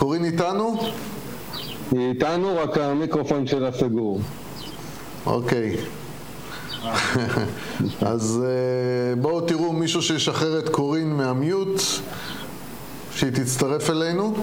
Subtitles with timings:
[0.00, 0.80] קורין איתנו?
[1.92, 4.20] היא איתנו, רק המיקרופון שלה סגור.
[5.26, 5.76] אוקיי.
[8.00, 11.80] אז אה, בואו תראו מישהו שישחרר את קורין מהמיוט,
[13.12, 14.34] שהיא תצטרף אלינו.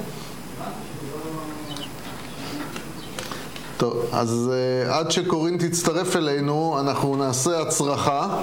[3.78, 4.52] טוב, אז
[4.88, 8.42] uh, עד שקורין תצטרף אלינו, אנחנו נעשה הצרחה,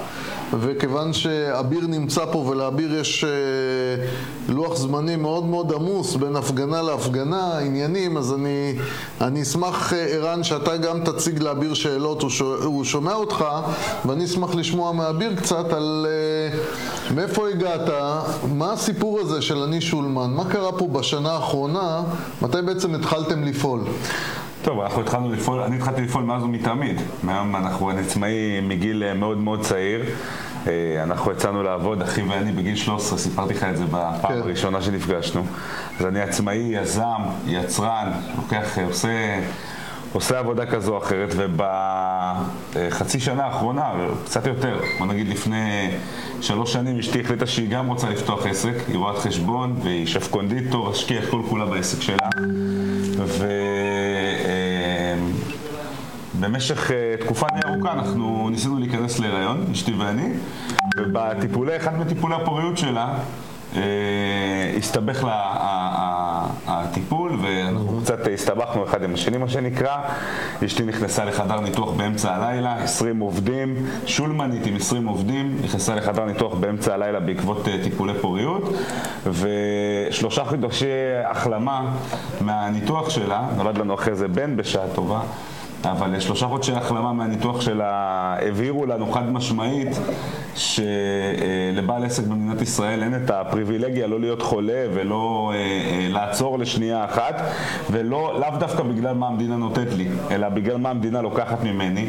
[0.61, 7.59] וכיוון שאביר נמצא פה ולאביר יש uh, לוח זמנים מאוד מאוד עמוס בין הפגנה להפגנה,
[7.59, 8.75] עניינים, אז אני,
[9.21, 13.45] אני אשמח, uh, ערן, שאתה גם תציג לאביר שאלות, הוא, שו, הוא שומע אותך,
[14.07, 16.07] ואני אשמח לשמוע מאביר קצת על
[17.11, 17.91] uh, מאיפה הגעת,
[18.55, 22.03] מה הסיפור הזה של אני שולמן, מה קרה פה בשנה האחרונה,
[22.43, 23.81] מתי בעצם התחלתם לפעול?
[24.65, 27.01] טוב, אנחנו התחלנו לפעול, אני התחלתי לפעול מאז ומתמיד.
[27.23, 30.05] מהיום אנחנו עצמאי מגיל אה, מאוד מאוד צעיר.
[30.67, 34.41] אה, אנחנו יצאנו לעבוד, אחי ואני בגיל 13, סיפרתי לך את זה בפעם כן.
[34.41, 35.47] הראשונה שנפגשנו.
[36.01, 39.41] אז אני עצמאי, יזם, יצרן, לוקח, אה, עושה...
[40.13, 43.93] עושה עבודה כזו או אחרת, ובחצי שנה האחרונה,
[44.25, 45.91] קצת יותר, בוא נגיד לפני
[46.41, 50.91] שלוש שנים, אשתי החליטה שהיא גם רוצה לפתוח עסק, היא רואת חשבון, והיא שף קונדיטור,
[50.91, 52.29] השקיעה את כל כולה בעסק שלה,
[53.17, 53.74] ובמשך
[56.91, 60.29] אה, תקופה די ארוכה אנחנו ניסינו להיכנס להיריון, אשתי ואני,
[60.97, 63.15] ובטיפולי, אחד מטיפולי הפוריות שלה,
[63.77, 63.83] אה,
[64.79, 65.43] הסתבך לה
[66.67, 69.97] הטיפול ואנחנו קצת הסתבכנו אחד עם השני מה שנקרא.
[70.65, 76.55] אשתי נכנסה לחדר ניתוח באמצע הלילה, 20 עובדים, שולמנית עם 20 עובדים, נכנסה לחדר ניתוח
[76.55, 78.63] באמצע הלילה בעקבות אה, טיפולי פוריות
[79.27, 80.87] ושלושה חודשי
[81.27, 81.95] החלמה
[82.41, 85.21] מהניתוח שלה, נולד לנו אחרי זה בן בשעה טובה
[85.87, 89.99] אבל שלושה חודשי החלמה מהניתוח שלה הבהירו לנו חד משמעית
[90.55, 97.05] שלבעל עסק במדינת ישראל אין את הפריבילגיה לא להיות חולה ולא אה, אה, לעצור לשנייה
[97.05, 97.43] אחת
[97.91, 102.07] ולא, לאו דווקא בגלל מה המדינה נותנת לי, אלא בגלל מה המדינה לוקחת ממני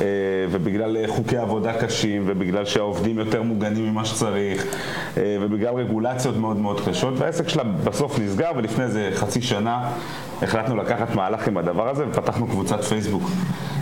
[0.00, 0.04] אה,
[0.50, 4.64] ובגלל חוקי עבודה קשים ובגלל שהעובדים יותר מוגנים ממה שצריך
[5.16, 9.90] ובגלל רגולציות מאוד מאוד קשות והעסק שלה בסוף נסגר ולפני איזה חצי שנה
[10.42, 13.30] החלטנו לקחת מהלך עם הדבר הזה ופתחנו קבוצת פייסבוק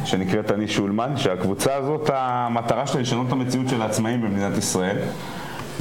[0.04, 4.96] שנקראת אני שולמן, שהקבוצה הזאת, המטרה שלה לשנות את המציאות של העצמאים במדינת ישראל.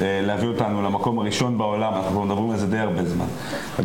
[0.01, 3.25] אה, להביא אותנו למקום הראשון בעולם, אנחנו מדברים על זה די הרבה זמן,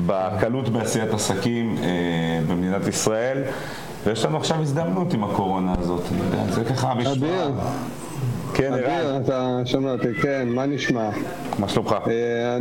[0.06, 3.42] בקלות בעשיית עסקים אה, במדינת ישראל,
[4.04, 7.26] ויש לנו עכשיו הזדמנות עם הקורונה הזאת, אני יודע, זה ככה משפחה.
[8.54, 9.22] כן, ערן.
[9.22, 11.10] אתה שומע אותי, כן, מה נשמע?
[11.58, 11.94] מה שלומך?
[12.06, 12.56] אה,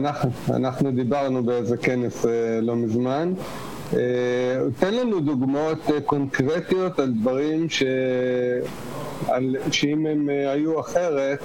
[0.49, 2.25] אנחנו דיברנו באיזה כנס
[2.61, 3.33] לא מזמן.
[3.93, 3.99] אה,
[4.79, 7.83] תן לנו דוגמאות אה, קונקרטיות על דברים ש...
[9.27, 9.55] על...
[9.71, 11.43] שאם הם אה, היו אחרת,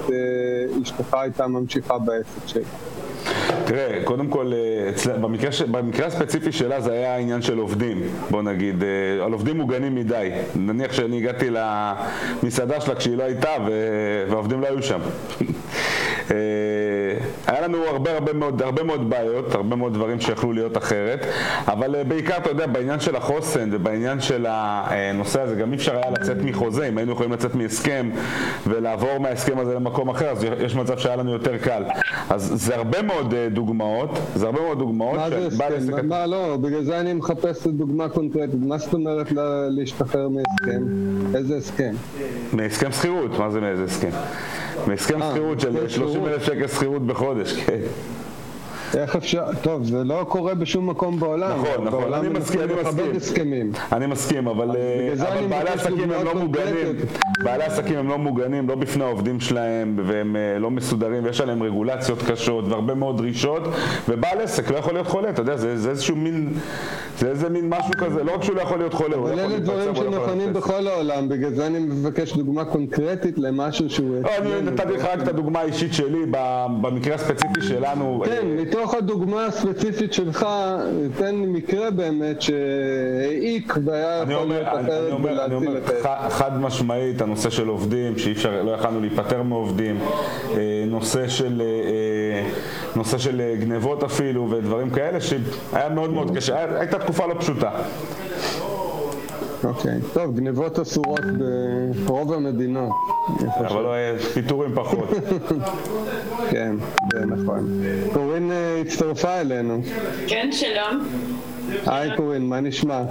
[0.83, 2.63] אשתך הייתה ממשיכה בעסק שלה.
[3.65, 4.53] תראה, קודם כל,
[5.21, 5.63] במקרה, ש...
[5.63, 8.85] במקרה הספציפי שלה זה היה עניין של עובדים, בוא נגיד,
[9.25, 10.31] על עובדים מוגנים מדי.
[10.57, 13.51] נניח שאני הגעתי למסעדה שלה כשהיא לא הייתה
[14.29, 15.01] והעובדים לא היו שם.
[16.31, 16.37] אה,
[17.47, 21.27] היה לנו הרבה הרבה מאוד, הרבה מאוד בעיות, הרבה מאוד דברים שיכלו להיות אחרת,
[21.69, 25.97] אבל אה, בעיקר, אתה יודע, בעניין של החוסן ובעניין של הנושא הזה, גם אי אפשר
[25.97, 28.11] היה לצאת מחוזה, אם היינו יכולים לצאת מהסכם
[28.67, 31.83] ולעבור מההסכם הזה למקום אחר, אז יש מצב שהיה לנו יותר קל.
[32.31, 35.19] אז זה הרבה מאוד אה, דוגמאות, זה הרבה מאוד דוגמאות.
[35.19, 36.09] מה זה הסכם?
[36.09, 38.61] מה, לא, בגלל זה אני מחפש דוגמה קונקרטית.
[38.63, 39.27] מה זאת אומרת
[39.71, 40.83] להשתחרר מהסכם?
[41.35, 41.95] איזה הסכם?
[42.53, 44.11] מהסכם שכירות, מה זה מאיזה הסכם?
[44.87, 47.79] מהסכם אה, שכירות של 30 אלף שקל שכירות בחודש, כן.
[48.97, 51.51] איך אפשר, טוב, זה לא קורה בשום מקום בעולם.
[51.61, 53.17] נכון, נכון, אני מסכים, אני מסכים.
[53.17, 53.73] הסכמים.
[53.93, 56.87] אני מסכים, אבל, אה, אבל בעלי עסקים הם לא מוגנים,
[57.45, 61.63] בעלי עסקים הם לא מוגנים, לא בפני העובדים שלהם, והם אה, לא מסודרים, ויש עליהם
[61.63, 63.63] רגולציות קשות, והרבה מאוד דרישות,
[64.09, 66.53] ובעל עסק לא יכול להיות חולה, אתה יודע, זה, זה איזשהו מין,
[67.19, 69.49] זה איזה מין משהו כזה, לא רק שהוא לא יכול להיות חולה, הוא לא יכול
[69.53, 73.91] להתבצע, אבל אלה דברים לא שנכונים בכל העולם, בגלל זה אני מבקש דוגמה קונקרטית למשהו
[73.91, 74.23] שהוא...
[74.23, 76.19] לא, אני נתתי לך רק את הדוגמה האישית שלי,
[76.81, 78.23] במקרה הספציפי שלנו.
[78.27, 78.84] כן, מתוך...
[78.85, 80.47] מתוך הדוגמה הספציפית שלך,
[81.17, 86.31] תן מקרה באמת שהעיק והיה יכול להיות אחרת ולהציל את ה...
[86.31, 89.99] חד משמעית, הנושא של עובדים, שאי אפשר, לא יכלנו להיפטר מעובדים,
[90.55, 92.51] אה, נושא של, אה,
[92.97, 97.71] נושא של גנבות אפילו ודברים כאלה, שהיה מאוד מאוד קשה, הייתה תקופה לא פשוטה.
[99.65, 99.99] אוקיי.
[100.13, 101.21] טוב, גנבות אסורות
[102.07, 102.93] ברוב המדינות.
[103.59, 105.09] אבל לא, פיטורים פחות.
[106.51, 106.77] כן,
[107.13, 107.83] זה נכון.
[108.13, 109.81] קורין אה, הצטרפה אלינו.
[110.29, 111.05] כן, שלום.
[111.87, 113.03] היי קורין, מה נשמע?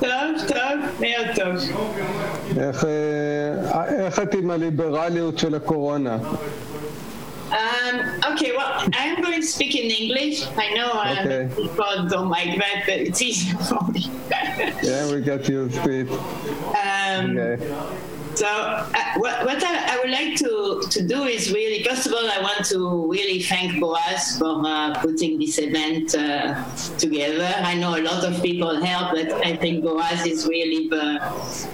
[0.00, 0.08] טוב,
[0.48, 0.58] טוב,
[1.00, 1.76] מאוד טוב.
[2.58, 6.18] איך, אה, איך את עם הליברליות של הקורונה?
[7.52, 10.46] Um, okay, well, I'm going to speak in English.
[10.56, 11.54] I know uh, Okay.
[11.54, 14.10] people don't like that, but it's easier for me.
[14.82, 16.08] Yeah, we got you speed.
[16.10, 17.56] um, Okay.
[18.34, 22.12] So uh, what, what I, I would like to, to do is really, first of
[22.12, 26.64] all, I want to really thank Boaz for uh, putting this event uh,
[26.98, 27.52] together.
[27.58, 31.20] I know a lot of people help, but I think Boaz is really the,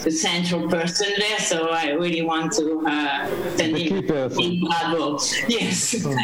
[0.04, 1.38] the central person there.
[1.38, 5.18] So I really want to uh, send him bravo.
[5.48, 6.04] Yes.
[6.04, 6.14] um,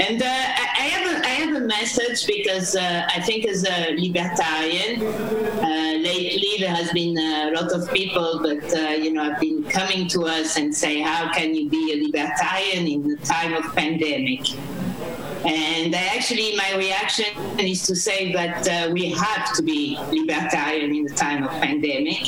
[0.00, 1.09] and uh, I, have a, I have a
[1.70, 7.70] message because uh, I think as a libertarian, uh, lately there has been a lot
[7.72, 11.54] of people that uh, you know have been coming to us and say, how can
[11.54, 14.42] you be a libertarian in the time of pandemic?
[15.46, 21.04] And actually, my reaction is to say that uh, we have to be libertarian in
[21.04, 22.22] the time of pandemic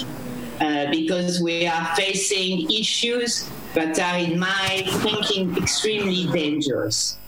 [0.61, 7.19] uh, because we are facing issues that are, in my thinking, extremely dangerous.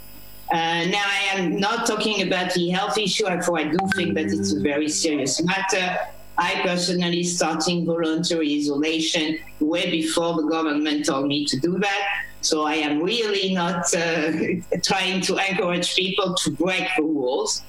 [0.52, 4.26] Uh, now, I am not talking about the health issue, for I do think that
[4.26, 5.99] it's a very serious matter.
[6.37, 12.25] I personally starting voluntary isolation way before the government told me to do that.
[12.41, 14.32] So I am really not uh,
[14.82, 17.62] trying to encourage people to break the rules,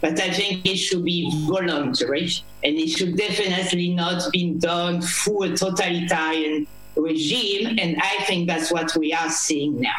[0.00, 2.30] but I think it should be voluntary
[2.62, 7.78] and it should definitely not be done through a totalitarian regime.
[7.80, 9.96] And I think that's what we are seeing now.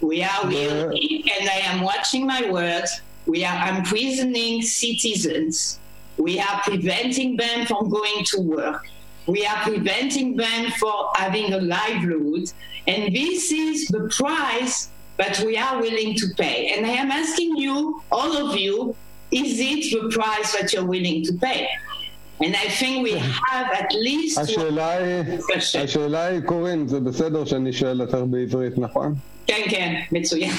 [0.00, 5.80] We are really, and I am watching my words, we are imprisoning citizens.
[6.16, 8.86] We are preventing them from going to work.
[9.26, 12.52] We are preventing them from having a livelihood.
[12.86, 16.72] And this is the price that we are willing to pay.
[16.76, 18.94] And I am asking you, all of you,
[19.30, 21.68] is it the price that you're willing to pay?
[22.44, 25.80] And I think we have at least השאלה היא, discussion.
[25.80, 29.14] השאלה היא, קורין, זה בסדר שאני שואל אותך בעברית, נכון?
[29.47, 30.51] כן, כן, מצוין.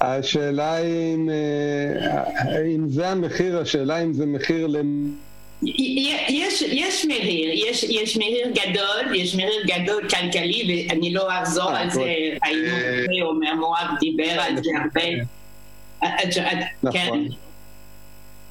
[0.00, 4.76] השאלה היא אם, אה, אם זה המחיר, השאלה אם זה מחיר ל...
[5.62, 11.80] יש, יש מחיר, יש, יש מחיר גדול, יש מחיר גדול כלכלי, ואני לא אחזור אה,
[11.80, 12.02] על זה.
[12.42, 15.22] היינו הרבה, עומר מואב דיבר על זה הרבה.
[16.04, 16.32] את- את-
[16.92, 17.06] כן?
[17.06, 17.26] נכון.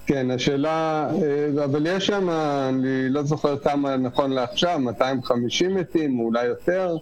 [0.08, 1.10] כן, השאלה,
[1.58, 2.30] אה, אבל יש שם,
[2.70, 2.80] אני
[3.10, 6.96] לא זוכר כמה נכון לעכשיו, 250 מתים, אולי יותר,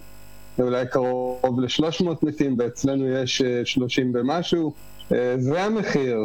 [0.59, 4.73] אולי קרוב ל-300 מתים, ואצלנו יש אה, 30 ומשהו.
[5.13, 6.19] אה, זה המחיר.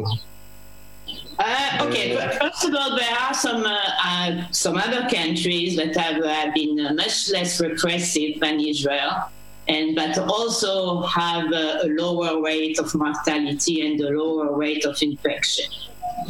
[1.40, 5.96] Uh, okay, but first of all, there are some uh, uh, some other countries that
[5.96, 9.14] have uh, been uh, much less repressive than Israel,
[9.68, 14.98] and but also have uh, a lower rate of mortality and a lower rate of
[15.02, 15.69] infection.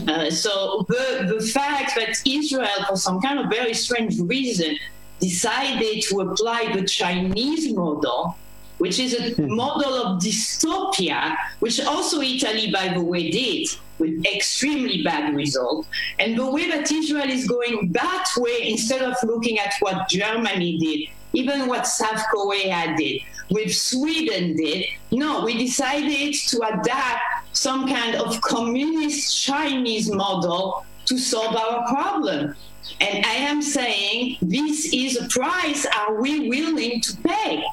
[0.07, 4.77] Uh, so the, the fact that Israel, for some kind of very strange reason,
[5.22, 8.36] decided to apply the Chinese model,
[8.78, 9.54] which is a hmm.
[9.54, 15.86] model of dystopia, which also Italy, by the way, did with extremely bad result.
[16.18, 20.78] And the way that Israel is going that way, instead of looking at what Germany
[20.78, 27.22] did, even what South Korea did, with Sweden did, no, we decided to adapt
[27.56, 32.56] some kind of communist Chinese model to solve our problem.
[33.00, 37.64] And I am saying this is a price are we willing to pay?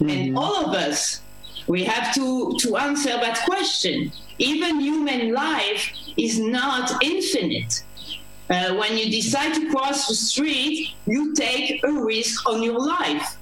[0.00, 1.20] And all of us,
[1.66, 4.12] we have to, to answer that question.
[4.38, 7.82] Even human life is not infinite.
[8.48, 13.36] Uh, when you decide to cross the street, you take a risk on your life.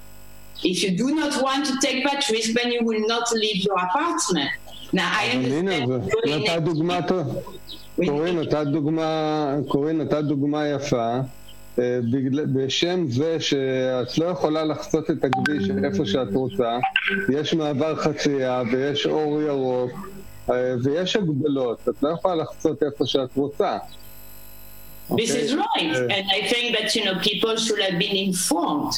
[0.64, 3.78] If you do not want to take that risk, then you will not leave your
[3.78, 4.50] apartment.
[4.92, 5.90] Now, I understand.
[6.26, 11.18] נתת דוגמה we- קורין, נתת דוגמה, קורין, נתת דוגמה יפה.
[11.78, 11.98] אה,
[12.54, 16.78] בשם זה שאת לא יכולה לחצות את הכביש איפה שאת רוצה,
[17.32, 19.90] יש מעבר חצייה ויש אור ירוק
[20.50, 23.78] אה, ויש הגבלות, את לא יכולה לחצות איפה שאת רוצה.
[23.78, 25.26] This אוקיי?
[25.26, 26.10] is right.
[26.10, 28.94] אה, And I think that, you know, people should have been informed.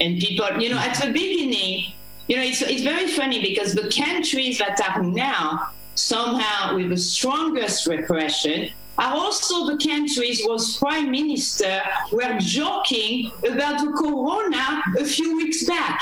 [0.00, 1.92] And people, you know, at the beginning,
[2.32, 6.96] you know, it's, it's very funny because the countries that are now somehow with the
[6.96, 15.04] strongest repression are also the countries whose prime minister were joking about the corona a
[15.04, 16.00] few weeks back.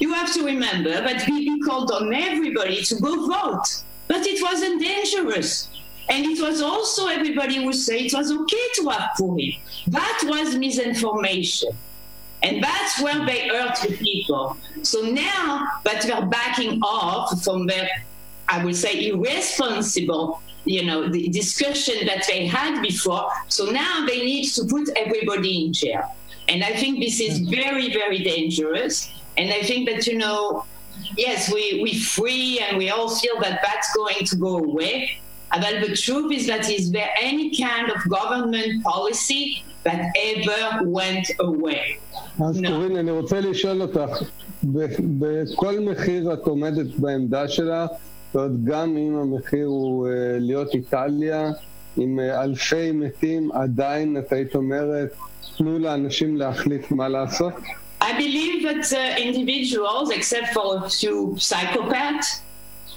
[0.00, 4.82] You have to remember that Bibi called on everybody to go vote, but it wasn't
[4.82, 5.68] dangerous.
[6.08, 9.52] And it was also everybody who said it was okay to have Purim.
[9.86, 11.70] That was misinformation.
[12.42, 14.56] And that's where they hurt the people.
[14.82, 17.88] So now that they're backing off from their,
[18.48, 24.24] I would say, irresponsible, you know, the discussion that they had before, so now they
[24.24, 26.14] need to put everybody in jail.
[26.48, 27.50] And I think this is hmm.
[27.50, 29.10] very, very dangerous.
[29.36, 30.64] And I think that, you know,
[31.16, 35.20] yes, we, we free and we all feel that that's going to go away.
[35.50, 41.26] But the truth is that is there any kind of government policy that ever went
[41.40, 41.98] away?
[42.44, 44.22] אז קורין, אני רוצה לשאול אותך,
[45.18, 47.90] בכל מחיר את עומדת בעמדה שלך,
[48.32, 51.50] זאת אומרת, גם אם המחיר הוא להיות איטליה,
[51.96, 55.08] עם אלפי מתים, עדיין את היית אומרת,
[55.56, 57.52] תנו לאנשים להחליט מה לעשות?
[58.00, 62.28] I believe that uh, individuals, except for a few psychopaths,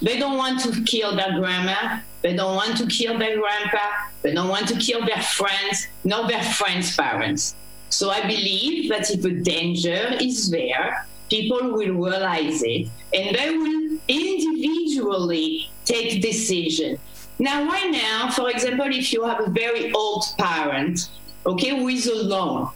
[0.02, 1.80] they don't want to kill their grandma,
[2.22, 3.80] they don't want to kill their grandpa,
[4.22, 7.56] they don't want to kill their friends, nor their friends' parents.
[7.90, 13.58] So I believe that if the danger is there, people will realize it and they
[13.58, 16.98] will individually take decision.
[17.40, 21.10] Now, right now, for example, if you have a very old parent,
[21.46, 22.70] okay, who is alone,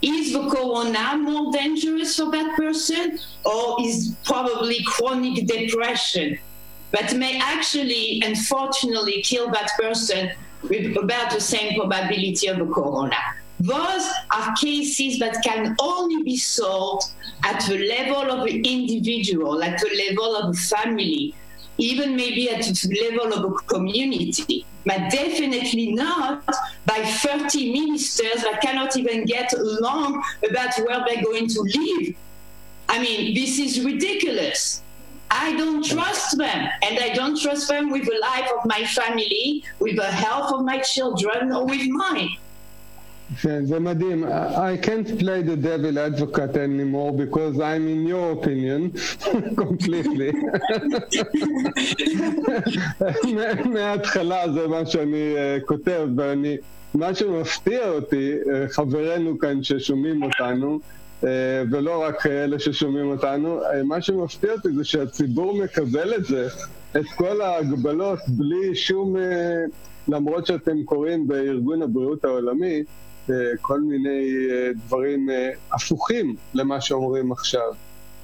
[0.00, 6.38] is the corona more dangerous for that person or is probably chronic depression
[6.92, 10.30] that may actually unfortunately kill that person
[10.62, 13.16] with about the same probability of the corona
[13.60, 17.12] those are cases that can only be solved
[17.44, 21.34] at the level of the individual at the level of the family
[21.78, 26.44] even maybe at the level of a community, but definitely not
[26.86, 32.14] by 30 ministers that cannot even get along about where they're going to live.
[32.88, 34.81] I mean, this is ridiculous.
[35.31, 39.63] I don't trust them, and I don't trust them with the life of my family,
[39.79, 42.29] with the health of my children, or with mine.
[43.41, 44.23] כן, זה מדהים.
[44.23, 48.91] I can't play the devil advocate anymore because I'm in your opinion
[49.63, 50.31] completely.
[53.65, 56.57] מההתחלה זה מה שאני uh, כותב, ואני,
[56.93, 61.00] מה שמפתיע אותי, uh, חברינו כאן ששומעים אותנו, uh,
[61.70, 66.48] ולא רק אלה ששומעים אותנו, uh, מה שמפתיע אותי זה שהציבור מקבל את זה,
[66.96, 69.16] את כל ההגבלות, בלי שום...
[69.16, 69.20] Uh,
[70.08, 72.82] למרות שאתם קוראים בארגון הבריאות העולמי,
[73.60, 74.28] כל מיני
[74.86, 75.28] דברים
[75.72, 77.72] הפוכים למה שאומרים עכשיו,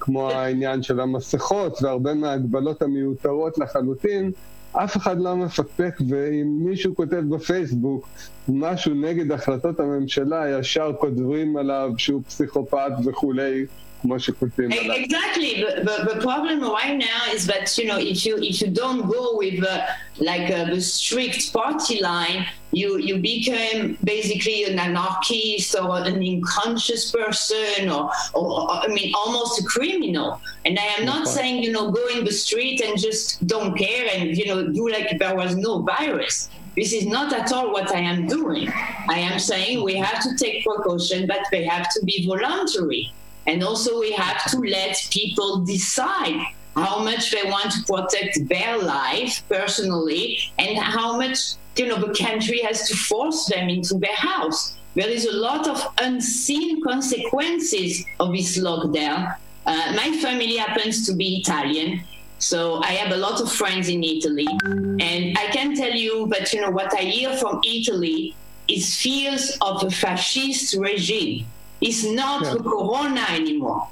[0.01, 4.33] כמו העניין של המסכות והרבה מההגבלות המיותרות לחלוטין,
[4.73, 8.09] אף אחד לא מפקפק, ואם מישהו כותב בפייסבוק
[8.50, 13.66] משהו נגד החלטות הממשלה, ישר כותבים עליו שהוא פסיכופת וכולי.
[14.06, 15.64] Exactly.
[15.64, 19.10] The, the, the, problem right now is that you know if you if you don't
[19.10, 19.86] go with uh,
[20.20, 27.12] like uh, the strict party line, you you become basically an anarchist or an unconscious
[27.12, 30.42] person or, or, or I mean almost a criminal.
[30.66, 34.10] And I am not saying you know go in the street and just don't care
[34.14, 36.50] and you know do like there was no virus.
[36.79, 38.69] This is not at all what I am doing.
[39.09, 43.13] I am saying we have to take precaution, but they have to be voluntary.
[43.49, 46.41] And also, we have to let people decide
[46.77, 51.39] how much they want to protect their life personally and how much
[51.75, 54.77] you know the country has to force them into their house.
[54.95, 59.35] There is a lot of unseen consequences of this lockdown.
[59.67, 62.05] Uh, my family happens to be Italian,
[62.40, 66.52] so I have a lot of friends in Italy, and I can tell you that
[66.54, 68.36] you know what I hear from Italy
[68.68, 71.46] is fears of a fascist regime
[71.82, 72.54] is not yeah.
[72.54, 73.88] the corona anymore.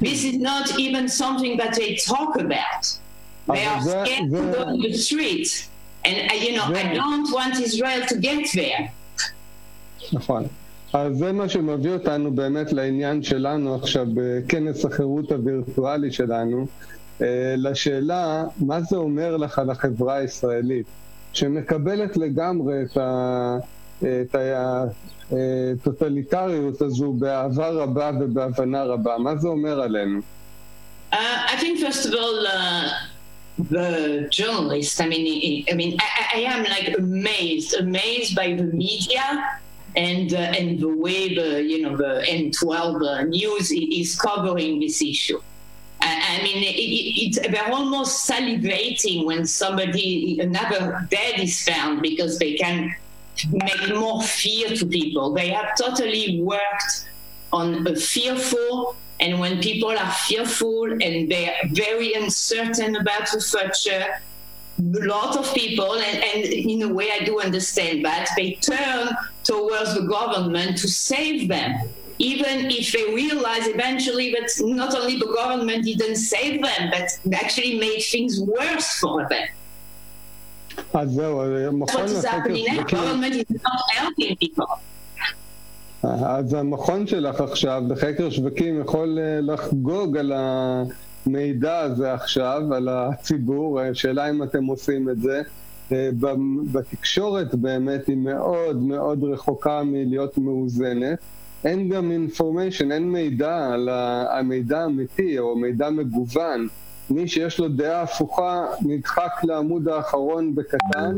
[0.00, 2.82] This is not even something that they talk about.
[3.52, 5.68] They are scared to go to the streets.
[6.04, 8.92] And, uh, you know, I don't want Israel to get there.
[10.12, 10.48] נכון.
[10.92, 16.66] אז זה מה שמביא אותנו באמת לעניין שלנו עכשיו בכנס החירות הווירטואלי שלנו,
[17.57, 20.85] לשאלה מה זה אומר לך לחברה הישראלית,
[21.33, 23.57] שמקבלת לגמרי את, ה,
[23.99, 24.35] את
[25.31, 29.17] הטוטליטריות הזו באהבה רבה ובהבנה רבה.
[29.17, 30.19] מה זה אומר עלינו?
[31.13, 31.15] Uh,
[31.47, 32.89] I think first of all, uh,
[33.69, 34.99] the journalist.
[34.99, 39.25] I mean, I mean, I, I, am like amazed, amazed by the media
[39.95, 45.01] and uh, and the way the you know the N12 uh, news is covering this
[45.03, 45.39] issue.
[46.03, 52.55] I, mean, it, it, they're almost salivating when somebody another dead is found because they
[52.55, 52.93] can
[53.51, 55.33] make more fear to people.
[55.33, 57.07] They have totally worked
[57.51, 63.39] on a fearful, and when people are fearful and they are very uncertain about the
[63.39, 64.05] future,
[64.79, 69.09] a lot of people, and, and in a way I do understand that, they turn
[69.43, 71.89] towards the government to save them.
[72.31, 74.49] Even if they realize eventually that
[74.81, 77.07] not only the government didn't save them, but
[77.43, 79.47] actually made things worse for them.
[80.93, 82.65] אז זהו, המכון שווקים...
[86.03, 90.31] אז המכון שלך עכשיו לחקר שווקים יכול לחגוג על,
[91.25, 95.41] המידע הזה עכשיו על הציבור, השאלה אם אתם עושים את זה.
[96.71, 101.19] בתקשורת באמת היא מאוד מאוד רחוקה מלהיות מאוזנת.
[101.65, 103.89] אין גם information, אין מידע על
[104.31, 106.67] המידע האמיתי או מידע מגוון.
[107.09, 111.15] מי שיש לו דעה הפוכה נדחק לעמוד האחרון בקטן,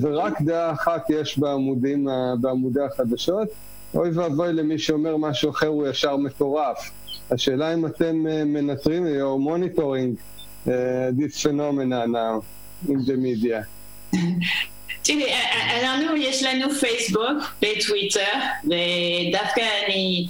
[0.00, 2.08] ורק דעה אחת יש בעמודים,
[2.40, 3.48] בעמודי החדשות.
[3.94, 6.90] אוי ואבוי למי שאומר משהו אחר הוא ישר מטורף.
[7.30, 10.16] השאלה אם אתם אה, מנטרים או monitoring
[10.66, 10.70] uh,
[11.12, 12.44] this phenomena now
[12.88, 13.66] in the media.
[15.03, 15.33] תראי,
[15.81, 18.33] אנחנו יש לנו פייסבוק וטוויטר,
[18.63, 20.27] ודווקא אני...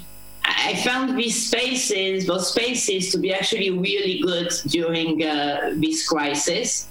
[0.48, 6.88] I found these spaces, those spaces, to be actually really good during uh, this crisis.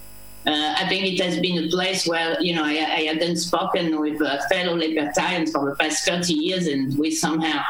[0.47, 3.99] Uh, I think it has been a place where, you know, I, I hadn't spoken
[3.99, 7.61] with uh, fellow libertarians for the past 30 years, and we somehow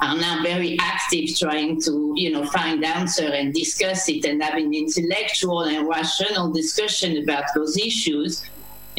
[0.00, 4.54] are now very active trying to, you know, find answer and discuss it and have
[4.54, 8.44] an intellectual and rational discussion about those issues.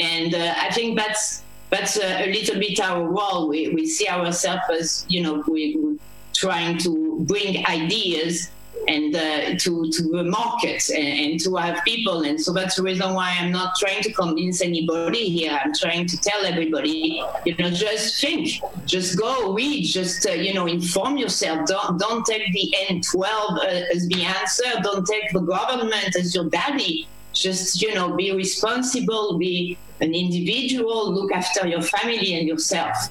[0.00, 3.48] And uh, I think that's that's a, a, little bit our role.
[3.48, 5.98] We, we see ourselves as, you know, we,
[6.34, 8.50] trying to bring ideas
[8.88, 12.22] and uh, to to the market and, and, to have people.
[12.22, 15.58] And so that's the reason why i'm not trying to convince anybody here.
[15.62, 20.54] I'm trying to tell everybody you know just think just go read just uh, you
[20.54, 21.66] know inform yourself.
[21.66, 24.64] Don't don't take the n12 uh, as the answer.
[24.82, 27.06] Don't take the government as your daddy.
[27.32, 33.09] Just you know be responsible be an individual look after your family and yourself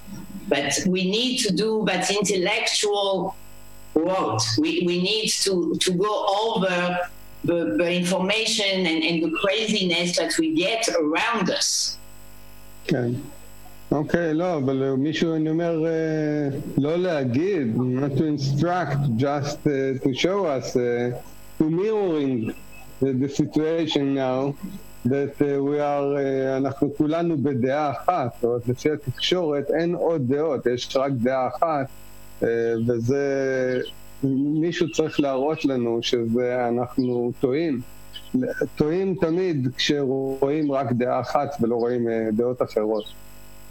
[0.48, 3.34] but we need to do that intellectual
[3.94, 4.40] road.
[4.58, 6.98] We, we need to, to go over
[7.44, 11.98] the, the information and, and the craziness that we get around us.
[12.86, 13.10] כן.
[13.92, 15.84] אוקיי, לא, אבל מישהו, אני אומר,
[16.78, 21.10] לא להגיד, not to instruct, just uh, to show us, uh,
[21.58, 22.52] to mirroring
[23.00, 24.54] the, the situation now,
[25.05, 30.21] That uh, we are, uh, אנחנו כולנו בדעה אחת, זאת אומרת, לפי התקשורת אין עוד
[30.27, 31.87] דעות, יש רק דעה אחת.
[32.43, 33.81] אה, וזה,
[34.61, 37.81] מישהו צריך להראות לנו שזה, אנחנו טועים.
[38.75, 43.03] טועים תמיד כשרואים רק דעה אחת ולא רואים דעות אחרות.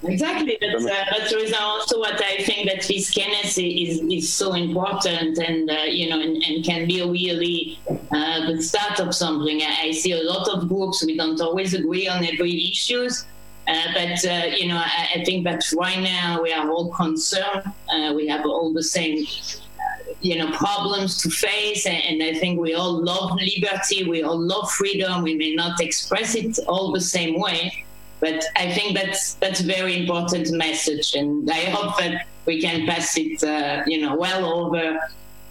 [0.05, 4.33] Exactly, that's, uh, that's the reason also what I think that this Kenneth is, is
[4.33, 7.81] so important and, uh, you know, and, and, can be really
[8.13, 9.61] uh, the start of something.
[9.61, 13.27] I, I see a lot of groups, we don't always agree on every issues,
[13.69, 17.65] Uh, but uh, you know, I, I, think that right now we are all concerned.
[17.93, 22.59] Uh, we have all the same, uh, you know, problems to face, and, I think
[22.59, 24.09] we all love liberty.
[24.09, 25.23] We all love freedom.
[25.23, 27.85] We may not express it all the same way,
[28.21, 32.87] but I think that's that's a very important message, and I hope that we can
[32.87, 34.99] pass it, uh, you know, well over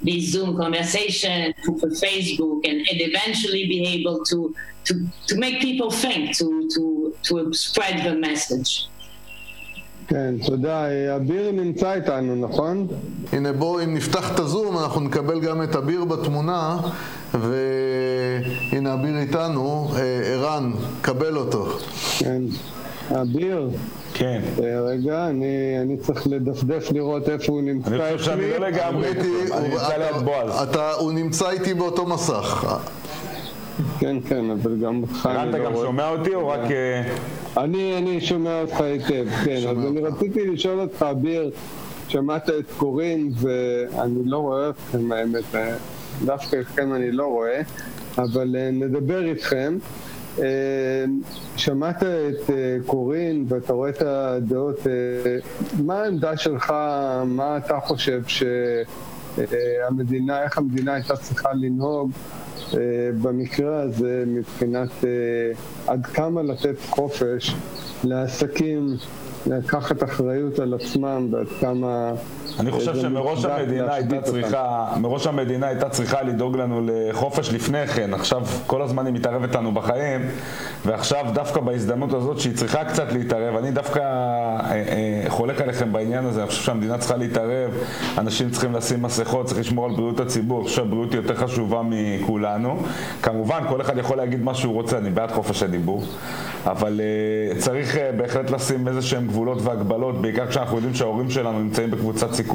[0.02, 4.54] this Zoom conversation for Facebook, and, and eventually be able to
[4.86, 8.88] to, to make people think, to, to, to spread the message.
[10.08, 10.86] כן, תודה.
[11.16, 12.88] אביר נמצא איתנו, נכון?
[13.34, 16.78] הנה בואו, אם נפתח את הזום, אנחנו נקבל גם את אביר בתמונה,
[17.34, 19.88] והנה אביר איתנו.
[19.96, 20.02] אה,
[20.34, 21.68] ערן, קבל אותו.
[22.20, 22.42] כן.
[23.12, 23.70] אביר.
[24.14, 24.42] כן.
[24.64, 28.10] אה, רגע, אני, אני צריך לדפדף לראות איפה הוא נמצא אצלי.
[28.10, 29.12] אני חושב שאני לא לגמרי,
[29.54, 30.68] אני נמצא ליד בועז.
[31.00, 32.78] הוא נמצא איתי באותו מסך.
[34.00, 35.50] כן, כן, אבל גם אותך אני לא רואה.
[35.50, 36.72] אתה גם שומע אותי או רק...
[36.72, 37.14] אה,
[37.64, 39.56] אני, אני שומע אותך היטב, כן.
[39.70, 41.52] אז אני רציתי לשאול אותך, אביר,
[42.08, 45.76] שמעת את קורין ואני לא רואה אתכם, האמת, אה,
[46.26, 47.62] דווקא אתכם אני לא רואה,
[48.18, 49.78] אבל אה, נדבר איתכם.
[51.58, 52.50] שמעת את
[52.86, 54.88] קורין ואתה רואה את הדעות,
[55.84, 56.74] מה העמדה שלך,
[57.26, 58.22] מה אתה חושב
[59.38, 62.12] שהמדינה, איך המדינה הייתה צריכה לנהוג
[63.22, 65.10] במקרה הזה מבחינת אה,
[65.88, 67.56] עד כמה לתת חופש
[68.04, 68.96] לעסקים
[69.48, 72.14] לקחת אחריות על עצמם ועד כמה...
[72.60, 78.14] אני חושב שמראש המדינה הייתה צריכה, מראש המדינה הייתה צריכה לדאוג לנו לחופש לפני כן.
[78.14, 80.22] עכשיו כל הזמן היא מתערבת לנו בחיים,
[80.86, 86.26] ועכשיו דווקא בהזדמנות הזאת שהיא צריכה קצת להתערב, אני דווקא אה, אה, חולק עליכם בעניין
[86.26, 87.72] הזה, אני חושב שהמדינה צריכה להתערב,
[88.18, 91.82] אנשים צריכים לשים מסכות, צריך לשמור על בריאות הציבור, אני חושב שהבריאות היא יותר חשובה
[91.90, 92.80] מכולנו.
[93.22, 96.04] כמובן, כל אחד יכול להגיד מה שהוא רוצה, אני בעד חופש הדיבור,
[96.66, 101.92] אבל אה, צריך בהחלט לשים איזה שהם גבולות והגבלות, בעיקר כשאנחנו יודעים שההורים שלנו נמצאים
[101.92, 102.47] בקבוצת סיכון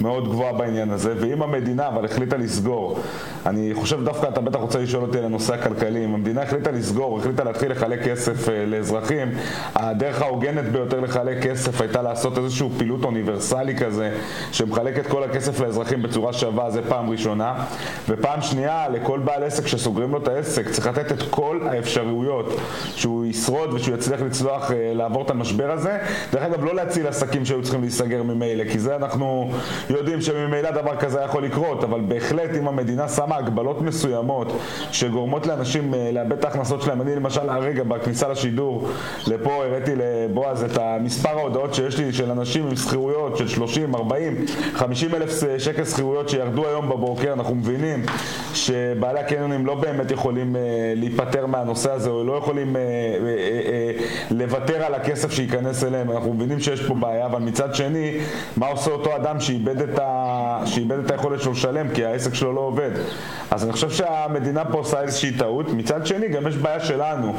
[0.00, 2.98] מאוד גבוהה בעניין הזה, ואם המדינה אבל החליטה לסגור,
[3.46, 7.18] אני חושב דווקא אתה בטח רוצה לשאול אותי על הנושא הכלכלי, אם המדינה החליטה לסגור,
[7.18, 9.28] החליטה להתחיל לחלק כסף אה, לאזרחים,
[9.74, 14.10] הדרך ההוגנת ביותר לחלק כסף הייתה לעשות איזשהו פעילות אוניברסלי כזה,
[14.52, 17.54] שמחלק את כל הכסף לאזרחים בצורה שווה, זה פעם ראשונה,
[18.08, 22.60] ופעם שנייה, לכל בעל עסק שסוגרים לו את העסק, צריך לתת את כל האפשרויות
[22.96, 25.98] שהוא ישרוד ושהוא יצליח לצלוח, אה, לעבור את המשבר הזה.
[26.32, 29.13] דרך אגב, לא להציל עסקים שהיו צריכים להיסגר ממילא, כי זה אנחנו
[29.90, 34.52] יודעים שממילא דבר כזה יכול לקרות, אבל בהחלט אם המדינה שמה הגבלות מסוימות
[34.92, 38.88] שגורמות לאנשים אה, לאבד את ההכנסות שלהם, אני למשל הרגע בכניסה לשידור,
[39.26, 44.44] לפה הראיתי לבועז את המספר ההודעות שיש לי של אנשים עם שכירויות של 30, 40,
[44.74, 48.02] 50 אלף שקל שכירויות שירדו היום בבוקר, אנחנו מבינים
[48.54, 50.60] שבעלי הקניונים לא באמת יכולים אה,
[50.96, 52.76] להיפטר מהנושא הזה או לא יכולים
[54.30, 58.18] לוותר על הכסף שייכנס אליהם, אנחנו מבינים שיש פה בעיה, אבל מצד שני,
[58.56, 60.60] מה עושה אותו אדם שאיבד את, ה...
[60.66, 62.90] שאיבד את היכולת שלו לשלם כי העסק שלו לא עובד?
[63.50, 65.72] אז אני חושב שהמדינה פה עושה איזושהי טעות.
[65.72, 67.32] מצד שני, גם יש בעיה שלנו,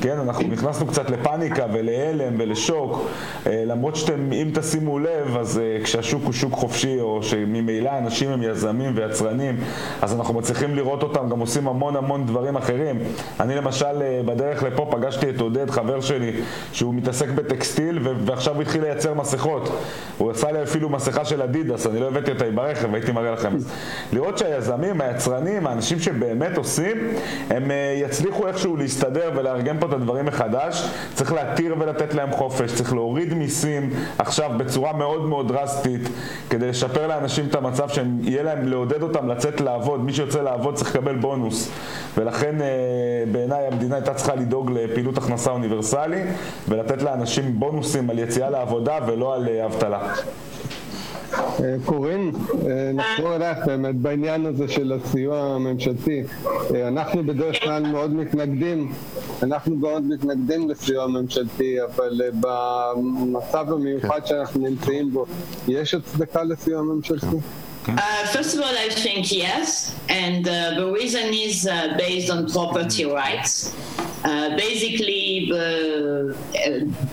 [0.00, 0.18] כן?
[0.18, 3.06] אנחנו נכנסנו קצת לפאניקה ולהלם ולשוק,
[3.46, 8.30] אה, למרות שאתם, אם תשימו לב, אז אה, כשהשוק הוא שוק חופשי, או שממילא אנשים
[8.30, 9.56] הם יזמים ויצרנים,
[10.02, 12.98] אז אנחנו מצליחים לראות אותם גם עושים המון המון דברים אחרים.
[13.40, 16.32] אני למשל, אה, בדרך לפה פגשתי את עודד, חבר שלי,
[16.72, 19.68] שהוא מתעסק בטקסטיל, ועכשיו הוא התחיל לייצר מסכות.
[20.18, 23.56] הוא עשה לי אפילו מסכה של אדידס, אני לא הבאתי אותה ברכב, הייתי מראה לכם.
[24.12, 26.96] לראות שהיזמים, היצרנים, האנשים שבאמת עושים,
[27.50, 30.88] הם אה, יצליחו איכשהו להסתדר ולארגן פה את הדברים מחדש.
[31.14, 36.00] צריך להתיר ולתת להם חופש, צריך להוריד מיסים עכשיו בצורה מאוד מאוד דרסטית,
[36.50, 40.04] כדי לשפר לאנשים את המצב, שיהיה להם, לעודד אותם לצאת לעבוד.
[40.04, 41.70] מי שיוצא לעבוד צריך לקבל בונוס.
[42.18, 42.66] ולכן אה,
[43.32, 46.22] בעיניי המדינה הייתה צריכה לדאוג לפעילות הכנסה אוניברסלי,
[46.68, 49.98] ולתת לאנשים בונוסים על יציאה לעבודה ולא על אה, אבטלה.
[51.34, 52.32] אה, קורין,
[52.66, 56.22] אה, נחזור אלייך באמת בעניין הזה של הסיוע הממשלתי.
[56.74, 58.92] אה, אנחנו בדרך כלל מאוד מתנגדים,
[59.42, 65.26] אנחנו מאוד מתנגדים לסיוע ממשלתי, אבל במצב המיוחד שאנחנו נמצאים בו,
[65.68, 67.36] יש הצדקה לסיוע ממשלתי?
[67.86, 72.48] Uh, first of all, I think yes, and uh, the reason is uh, based on
[72.56, 73.74] property rights.
[74.22, 76.36] Uh, basically, the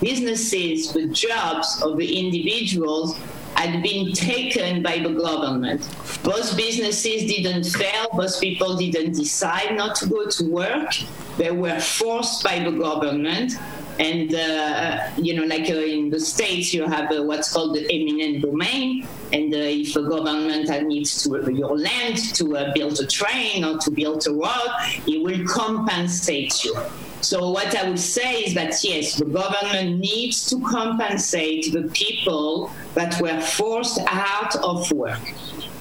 [0.01, 3.17] businesses, the jobs of the individuals
[3.57, 5.81] had been taken by the government.
[6.23, 10.91] Most businesses didn't fail, most people didn't decide not to go to work.
[11.37, 13.53] They were forced by the government.
[13.99, 17.83] And, uh, you know, like uh, in the States, you have uh, what's called the
[17.91, 19.07] eminent domain.
[19.33, 23.65] And uh, if the government needs to uh, your land to uh, build a train
[23.65, 24.71] or to build a road,
[25.07, 26.75] it will compensate you.
[27.21, 32.71] So what I would say is that yes, the government needs to compensate the people
[32.93, 35.19] that were forced out of work.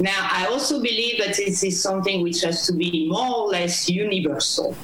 [0.00, 3.88] Now, I also believe that this is something which has to be more or less
[3.88, 4.74] universal.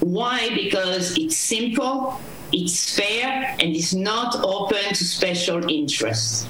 [0.00, 0.50] Why?
[0.54, 2.20] Because it's simple,
[2.52, 6.46] it's fair, and it's not open to special interests.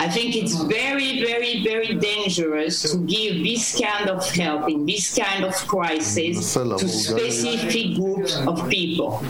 [0.00, 5.18] I think it's very, very, very dangerous to give this kind of help in this
[5.18, 9.20] kind of crisis to specific groups of people.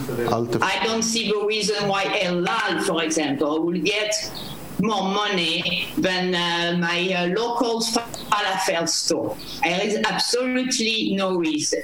[0.61, 4.13] I don't see the reason why Elal, for example, will get
[4.79, 9.35] more money than uh, my uh, local falafel store.
[9.63, 11.81] There is absolutely no reason.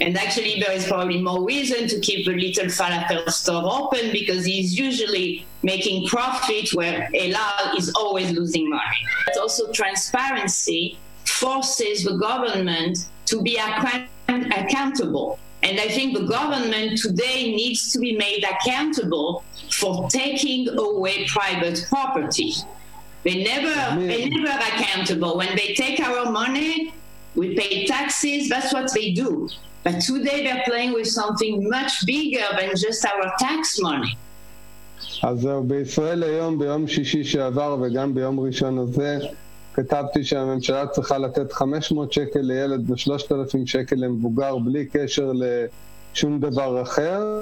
[0.00, 4.44] And actually, there is probably more reason to keep the little falafel store open because
[4.44, 9.00] he's usually making profit where Elal is always losing money.
[9.26, 15.38] But also, transparency forces the government to be account- accountable.
[15.62, 21.86] And I think the government today needs to be made accountable for taking away private
[21.88, 22.52] property.
[23.22, 25.38] They never, they never accountable.
[25.38, 26.92] When they take our money,
[27.34, 28.50] we pay taxes.
[28.50, 29.48] That's what they do.
[29.82, 34.16] But today they're playing with something much bigger than just our tax money.
[35.26, 39.18] אז זהו, בישראל היום, ביום שישי שעבר וגם ביום ראשון הזה,
[39.74, 47.40] כתבתי שהממשלה צריכה לתת 500 שקל לילד ו-3,000 שקל למבוגר בלי קשר לשום דבר אחר.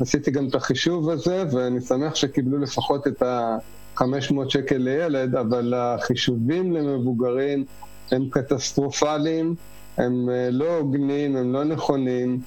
[0.00, 6.72] עשיתי גם את החישוב הזה, ואני שמח שקיבלו לפחות את ה-500 שקל לילד, אבל החישובים
[6.72, 7.64] למבוגרים
[8.10, 9.54] הם קטסטרופליים.
[9.96, 12.40] הם לא הוגנים, הם לא נכונים,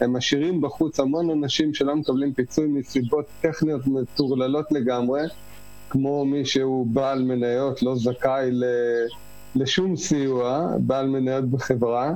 [0.00, 5.22] הם משאירים בחוץ המון אנשים שלא מקבלים פיצוי מסיבות טכניות מטורללות לגמרי,
[5.90, 8.50] כמו מי שהוא בעל מניות, לא זכאי
[9.56, 12.14] לשום סיוע, בעל מניות בחברה,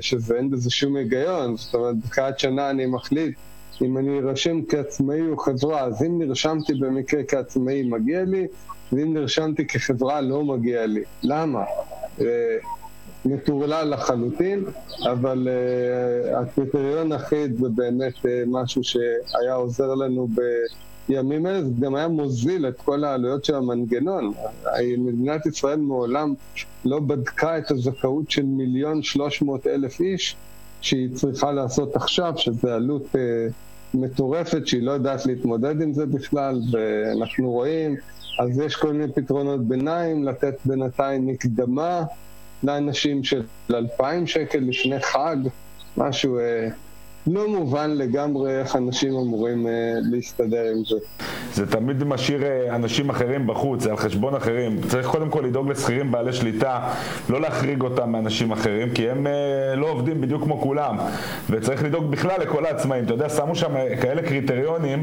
[0.00, 3.36] שזה אין בזה שום היגיון, זאת אומרת, בתחילת שנה אני מחליט
[3.82, 8.46] אם אני ארשם כעצמאי או חברה, אז אם נרשמתי במקרה כעצמאי מגיע לי,
[8.92, 11.02] ואם נרשמתי כחברה לא מגיע לי.
[11.22, 11.64] למה?
[13.24, 14.64] מטורלל לחלוטין,
[15.12, 20.28] אבל uh, הקריטריון אחיד זה באמת uh, משהו שהיה עוזר לנו
[21.08, 24.32] בימים אלה, זה גם היה מוזיל את כל העלויות של המנגנון.
[24.98, 26.34] מדינת ישראל מעולם
[26.84, 30.36] לא בדקה את הזכאות של מיליון שלוש מאות אלף איש
[30.80, 33.18] שהיא צריכה לעשות עכשיו, שזו עלות uh,
[33.94, 37.96] מטורפת שהיא לא יודעת להתמודד עם זה בכלל, ואנחנו רואים,
[38.38, 42.02] אז יש כל מיני פתרונות ביניים, לתת בינתיים מקדמה.
[42.62, 45.36] לאנשים של 2,000 שקל לפני חג,
[45.96, 46.68] משהו אה,
[47.26, 49.72] לא מובן לגמרי איך אנשים אמורים אה,
[50.12, 50.96] להסתדר עם זה.
[51.54, 54.80] זה תמיד משאיר אה, אנשים אחרים בחוץ, זה על חשבון אחרים.
[54.88, 56.92] צריך קודם כל לדאוג לשכירים בעלי שליטה,
[57.28, 60.96] לא להחריג אותם מאנשים אחרים, כי הם אה, לא עובדים בדיוק כמו כולם.
[61.50, 63.04] וצריך לדאוג בכלל לכל העצמאים.
[63.04, 65.02] אתה יודע, שמו שם אה, כאלה קריטריונים.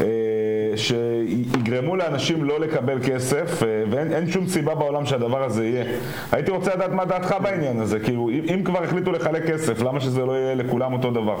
[0.00, 0.33] אה,
[0.76, 5.84] שיגרמו לאנשים לא לקבל כסף, אה, ואין שום סיבה בעולם שהדבר הזה יהיה.
[6.32, 10.24] הייתי רוצה לדעת מה דעתך בעניין הזה, כאילו, אם, כבר החליטו לחלק כסף, למה שזה
[10.24, 11.36] לא יהיה לכולם אותו דבר?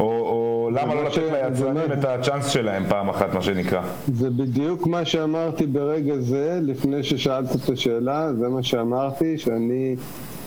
[0.00, 3.80] או, או למה לא לתת ליצרנים את הצ'אנס שלהם פעם אחת, מה שנקרא?
[4.14, 9.96] זה בדיוק מה שאמרתי ברגע זה, לפני ששאלת את השאלה, זה מה שאמרתי, שאני...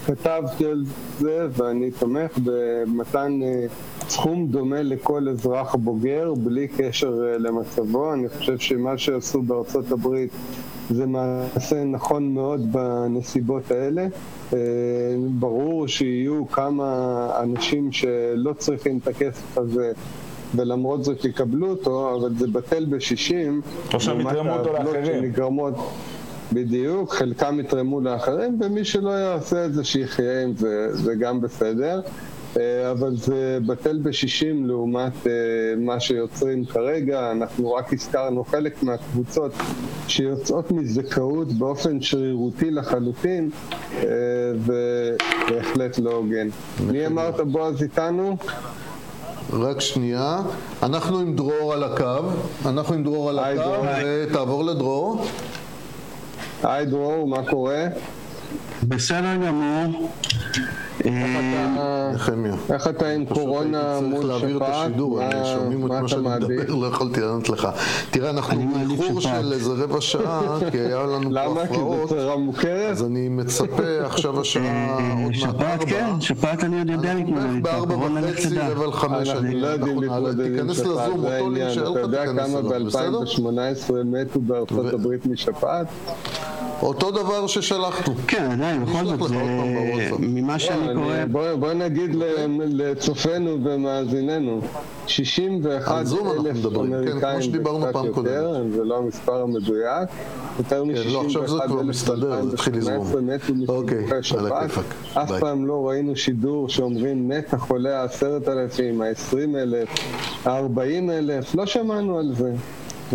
[0.05, 0.83] כתבתי על
[1.19, 3.65] זה ואני תומך במתן אה,
[4.09, 8.13] סכום דומה לכל אזרח בוגר בלי קשר אה, למצבו.
[8.13, 10.31] אני חושב שמה שעשו בארצות הברית
[10.89, 14.07] זה מעשה נכון מאוד בנסיבות האלה.
[14.53, 14.57] אה,
[15.39, 19.91] ברור שיהיו כמה אנשים שלא צריכים את הכסף הזה
[20.55, 23.61] ולמרות זאת יקבלו אותו, אבל זה בטל בשישים.
[23.93, 25.33] או שהם יתרמו אותו לאחרים.
[26.53, 32.01] בדיוק, חלקם יתרמו לאחרים, ומי שלא יעשה את זה שיחיה עם זה, זה גם בסדר.
[32.59, 35.31] אה, אבל זה בטל בשישים לעומת אה,
[35.77, 37.31] מה שיוצרים כרגע.
[37.31, 39.51] אנחנו רק הזכרנו חלק מהקבוצות
[40.07, 43.49] שיוצאות מזכאות באופן שרירותי לחלוטין,
[43.93, 44.07] אה,
[44.65, 46.47] ובהחלט לא הוגן.
[46.91, 48.37] מי אמרת בועז איתנו?
[49.53, 50.39] רק שנייה,
[50.83, 52.29] אנחנו עם דרור על הקו,
[52.65, 55.25] אנחנו עם דרור על הקו, ותעבור לדרור.
[56.63, 57.85] היי דרור, מה קורה?
[58.83, 60.09] בסדר גמור.
[62.69, 64.91] איך אתה עם קורונה מול שפעת?
[65.45, 67.67] שומעים את מה שאני מדבר, לא יכולתי לענות לך.
[68.11, 71.65] תראה, אנחנו באיחור של איזה רבע שעה, כי היה לנו פה הפרעות.
[71.65, 71.67] למה?
[71.67, 72.91] כי זו צרה מוכרת?
[72.91, 77.59] אז אני מצפה עכשיו השעה עוד מעט שפעת כן, שפעת אני עוד יודע להתמודד איתה.
[77.61, 81.71] בארבע וחצי, רבע לחמש, אני לא יודעים להתמודד עם שפעת, זה העניין.
[81.71, 85.87] אתה יודע כמה ב-2018 מתו בארצות הברית משפעת?
[86.81, 88.13] אותו דבר ששלחנו.
[88.27, 89.19] כן, עדיין, בכל זאת,
[90.19, 91.55] ממה שאני לא, קורא...
[91.55, 92.15] בוא נגיד
[92.57, 94.61] לצופינו ומאזיננו,
[95.07, 100.09] 61 אלף כן, אמריקאים וקצת יותר, זה לא המספר המדויק,
[100.59, 100.93] יותר מ-61
[102.65, 102.79] כן,
[103.19, 104.71] אלף מתו מסיבוכי שפעת,
[105.13, 109.89] אף פעם לא ראינו שידור שאומרים מת החולה העשרת אלפים, העשרים אלף,
[110.45, 112.51] הארבעים אלף, לא שמענו על זה.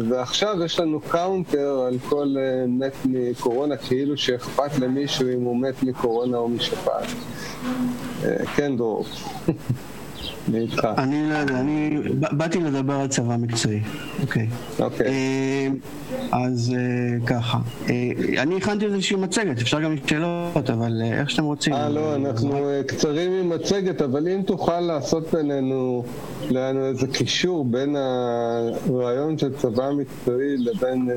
[0.08, 5.82] ועכשיו יש לנו counter על כל uh, מת מקורונה, כאילו שאכפת למישהו אם הוא מת
[5.82, 7.06] מקורונה או משפעת.
[8.22, 9.04] Uh, כן, דרור.
[10.98, 11.98] אני לא יודע, אני
[12.32, 13.80] באתי לדבר על צבא מקצועי,
[14.22, 14.48] אוקיי.
[14.78, 15.06] אוקיי.
[15.06, 15.68] אה,
[16.32, 16.74] אז
[17.26, 17.58] ככה,
[18.38, 21.72] אני הכנתי איזושהי מצגת, אפשר גם שאלות, אבל איך שאתם רוצים.
[21.72, 26.04] אה, לא, אנחנו קצרים עם מצגת, אבל אם תוכל לעשות בינינו,
[26.50, 31.08] לנו איזה קישור בין הרעיון של צבא מקצועי לבין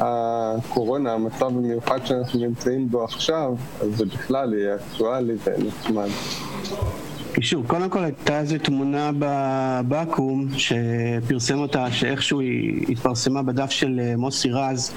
[0.00, 6.08] הקורונה, המצב המיוחד שאנחנו נמצאים בו עכשיו, אז זה בכלל יהיה אקטואלי ונחמד.
[7.66, 14.50] קודם כל הייתה איזו תמונה בבקו"ם שפרסם אותה, שאיכשהו היא התפרסמה בדף של אה, מוסי
[14.50, 14.92] רז,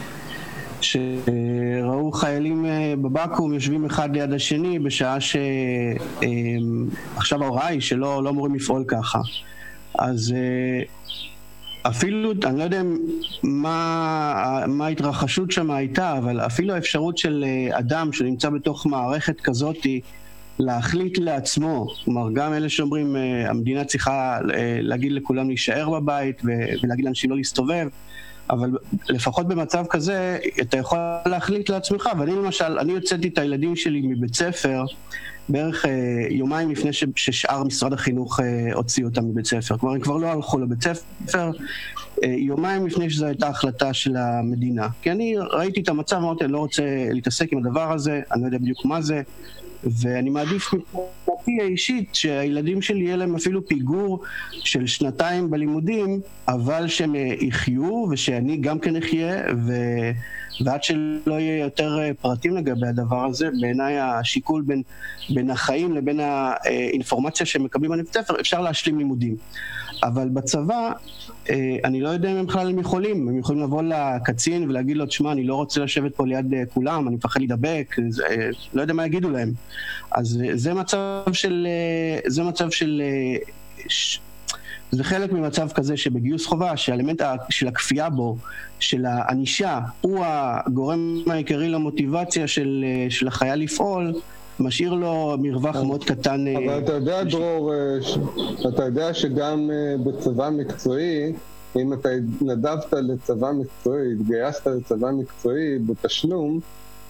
[0.81, 5.41] שראו חיילים אה, בבקו"ם יושבים אחד ליד השני בשעה שעכשיו
[7.41, 9.19] אה, ההוראה היא שלא לא אמורים לפעול ככה.
[9.99, 10.33] אז
[11.83, 12.81] אפילו, אני לא יודע
[13.43, 20.01] מה, מה ההתרחשות שם הייתה, אבל אפילו האפשרות של אדם שנמצא בתוך מערכת כזאתי
[20.59, 26.41] להחליט לעצמו, כלומר גם אלה שאומרים אה, המדינה צריכה אה, להגיד לכולם להישאר בבית
[26.83, 27.87] ולהגיד לאנשים לא להסתובב,
[28.49, 28.69] אבל
[29.09, 34.35] לפחות במצב כזה אתה יכול להחליט לעצמך, ואני למשל, אני הוצאתי את הילדים שלי מבית
[34.35, 34.85] ספר
[35.49, 35.91] בערך אה,
[36.29, 38.39] יומיים לפני ש, ששאר משרד החינוך
[38.73, 41.51] הוציא אותם מבית ספר, כלומר הם כבר לא הלכו לבית ספר,
[42.23, 46.59] יומיים לפני שזו הייתה החלטה של המדינה, כי אני ראיתי את המצב, אמרתי אני לא
[46.59, 49.21] רוצה להתעסק עם הדבר הזה, אני לא יודע בדיוק מה זה,
[49.83, 50.71] ואני מעדיף
[51.27, 54.23] דעתי האישית שהילדים שלי יהיה להם אפילו פיגור
[54.63, 59.73] של שנתיים בלימודים, אבל שהם יחיו ושאני גם כן אחיה, ו...
[60.65, 64.83] ועד שלא יהיה יותר אה, פרטים לגבי הדבר הזה, בעיניי השיקול בין,
[65.29, 69.35] בין החיים לבין האינפורמציה שהם מקבלים בבית ספר, אפשר להשלים לימודים.
[70.03, 70.91] אבל בצבא,
[71.49, 75.31] אה, אני לא יודע אם הם בכלל יכולים, הם יכולים לבוא לקצין ולהגיד לו, תשמע,
[75.31, 77.95] אני לא רוצה לשבת פה ליד אה, כולם, אני מפחד להידבק,
[78.73, 79.51] לא יודע מה יגידו להם.
[80.11, 81.67] אז זה מצב של,
[82.27, 83.01] זה מצב של
[84.91, 88.35] זה חלק ממצב כזה שבגיוס חובה, שהאלמנט של הכפייה בו,
[88.79, 94.13] של הענישה, הוא הגורם העיקרי למוטיבציה של, של החייל לפעול,
[94.59, 96.47] משאיר לו מרווח מאוד קטן.
[96.47, 97.97] אבל אה, אתה יודע, דרור, אה,
[98.69, 101.33] אתה יודע שגם אה, בצבא מקצועי,
[101.75, 102.09] אם אתה
[102.41, 106.59] נדבת לצבא מקצועי, התגייסת לצבא מקצועי בתשלום,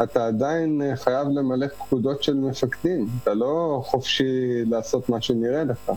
[0.04, 3.08] אתה עדיין חייב למלא פקודות של מפקדים.
[3.24, 5.92] אתה לא חופשי לעשות מה שנראה לך.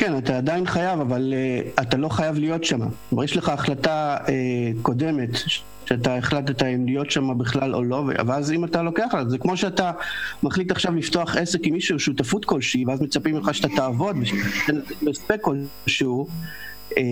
[0.00, 1.34] כן, אתה עדיין חייב, אבל
[1.76, 2.80] uh, אתה לא חייב להיות שם.
[3.08, 4.30] כלומר, יש לך החלטה uh,
[4.82, 5.28] קודמת,
[5.84, 9.56] שאתה החלטת אם להיות שם בכלל או לא, ואז אם אתה לוקח על זה, כמו
[9.56, 9.92] שאתה
[10.42, 15.40] מחליט עכשיו לפתוח עסק עם מישהו, שותפות כלשהי, ואז מצפים ממך שאתה תעבוד, ושתיתן הספק
[15.40, 16.28] כלשהו.
[16.96, 17.02] אה,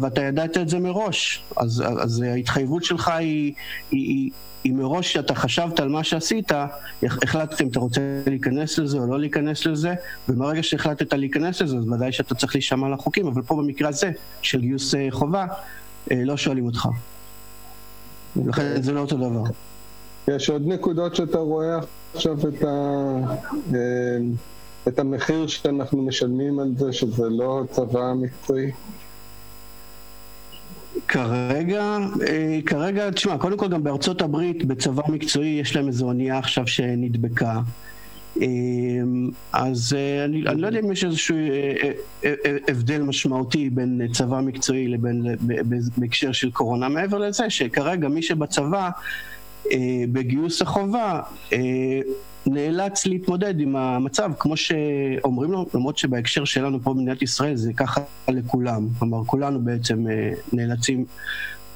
[0.00, 3.52] ואתה ידעת את זה מראש, אז, אז ההתחייבות שלך היא,
[3.90, 4.30] היא, היא,
[4.64, 6.52] היא מראש שאתה חשבת על מה שעשית,
[7.02, 9.94] החלטת אם אתה רוצה להיכנס לזה או לא להיכנס לזה,
[10.28, 14.10] ומרגע שהחלטת להיכנס לזה, אז ודאי שאתה צריך להישמע לחוקים, אבל פה במקרה הזה,
[14.42, 15.46] של גיוס אה, חובה,
[16.10, 16.88] אה, לא שואלים אותך.
[18.46, 19.42] לכן זה לא אותו דבר.
[20.28, 21.78] יש עוד נקודות שאתה רואה
[22.14, 23.76] עכשיו את, ה...
[24.88, 28.70] את המחיר שאנחנו משלמים על זה, שזה לא צבא מקצועי?
[31.08, 36.38] כרגע, אה, כרגע, תשמע, קודם כל גם בארצות הברית, בצבא מקצועי, יש להם איזו אונייה
[36.38, 37.60] עכשיו שנדבקה.
[38.42, 38.46] אה,
[39.52, 41.36] אז אה, אני, אני לא יודע אם יש איזשהו
[42.68, 45.26] הבדל משמעותי בין צבא מקצועי לבין
[45.96, 46.88] בהקשר של קורונה.
[46.88, 48.90] מעבר לזה שכרגע מי שבצבא,
[50.12, 51.20] בגיוס החובה,
[52.46, 58.00] נאלץ להתמודד עם המצב, כמו שאומרים לו, למרות שבהקשר שלנו פה במדינת ישראל זה ככה
[58.28, 58.88] לכולם.
[58.98, 61.04] כלומר, כולנו בעצם אה, נאלצים,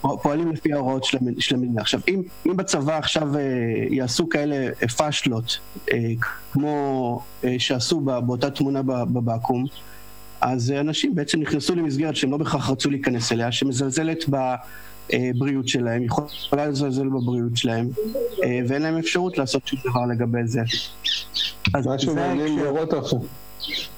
[0.01, 1.05] פועלים לפי ההוראות
[1.39, 1.81] של המדינה.
[1.81, 3.43] עכשיו, אם, אם בצבא עכשיו אה,
[3.91, 5.59] יעשו כאלה פאשלות,
[5.93, 5.99] אה,
[6.53, 7.21] כמו
[7.59, 9.65] שעשו באותה תמונה בבקו"ם,
[10.41, 14.55] אז אנשים בעצם נכנסו למסגרת שהם לא בהכרח רצו להיכנס אליה, שמזלזלת ב...
[15.13, 17.89] הבריאות שלהם, יכולה לזלזל בבריאות שלהם,
[18.45, 20.61] אה, ואין להם אפשרות לעשות שום דבר לגבי זה.
[21.85, 23.19] מה שמעניין לראות עכשיו,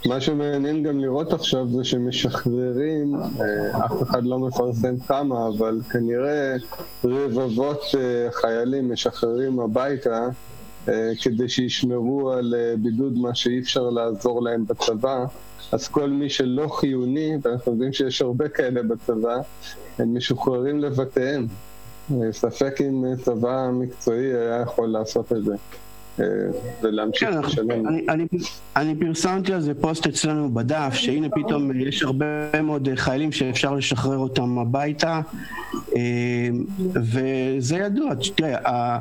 [0.06, 6.56] מה שמעניין גם לראות עכשיו זה שמשחררים, אה, אף אחד לא מפרסם כמה, אבל כנראה
[7.04, 10.28] רבבות אה, חיילים משחררים הביתה
[11.22, 15.24] כדי שישמרו על בידוד, מה שאי אפשר לעזור להם בצבא.
[15.72, 19.36] אז כל מי שלא חיוני, ואנחנו יודעים שיש הרבה כאלה בצבא,
[19.98, 21.46] הם משוחררים לבתיהם.
[22.30, 25.54] ספק אם צבא מקצועי היה יכול לעשות את זה.
[26.20, 26.24] אה,
[26.82, 27.86] ולהמשיך כן, לשלם.
[27.86, 28.26] אני, אני,
[28.76, 34.18] אני פרסמתי על זה פוסט אצלנו בדף, שהנה פתאום יש הרבה מאוד חיילים שאפשר לשחרר
[34.18, 35.20] אותם הביתה,
[35.96, 36.48] אה,
[36.94, 38.10] וזה ידוע.
[38.34, 38.98] תראה,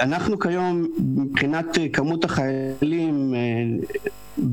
[0.00, 3.40] אנחנו כיום, מבחינת כמות החיילים, אה,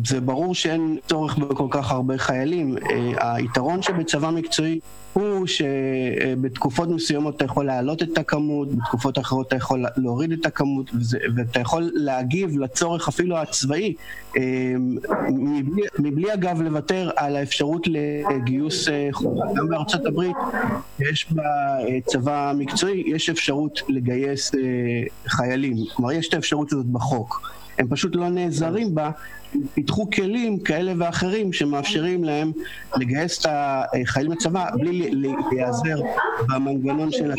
[0.06, 2.76] זה ברור שאין צורך בכל כך הרבה חיילים.
[3.18, 4.80] היתרון שבצבא מקצועי
[5.14, 10.92] הוא שבתקופות מסוימות אתה יכול להעלות את הכמות, בתקופות אחרות אתה יכול להוריד את הכמות,
[10.94, 13.94] וזה, ואתה יכול להגיב לצורך אפילו הצבאי,
[14.38, 14.98] אמ,
[15.30, 19.46] מבלי, מבלי אגב לוותר על האפשרות לגיוס אה, חובה.
[19.56, 20.38] גם בארצות הברית
[21.00, 24.60] יש בצבא מקצועי, יש אפשרות לגייס אה,
[25.28, 27.54] חיילים, כלומר יש את האפשרות הזאת בחוק.
[27.80, 29.12] הם פשוט לא נעזרים בה,
[29.74, 32.52] פיתחו כלים כאלה ואחרים שמאפשרים להם
[32.98, 35.12] לגייס את החיילים לצבא בלי
[35.52, 36.02] להיעזר
[36.50, 37.32] במנגנון של.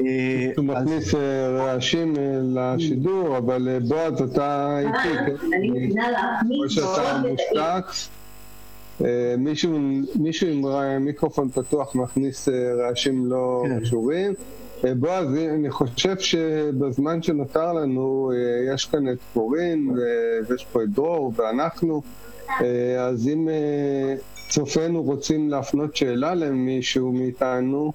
[0.00, 6.12] אה, הוא מכניס אה, רעשים אה, לשידור, אבל בועז, אתה איתי, כן?
[6.62, 8.10] או שאתה מושתק.
[10.16, 13.80] מישהו עם מיקרופון פתוח מכניס רעשים לא כן.
[13.80, 14.34] קשורים.
[14.84, 19.90] אה, בועז, אני חושב שבזמן שנותר לנו, אה, יש כאן את קורין,
[20.48, 22.02] ויש פה את דרור, ואנחנו,
[22.50, 23.48] אה, אז אם
[24.50, 27.92] צופינו רוצים להפנות שאלה למישהו מאיתנו,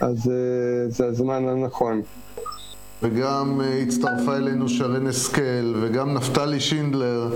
[0.00, 0.30] אז
[0.88, 2.02] זה הזמן הנכון.
[3.02, 7.28] וגם אה, הצטרפה אלינו שרן השכל, וגם נפתלי שינדלר,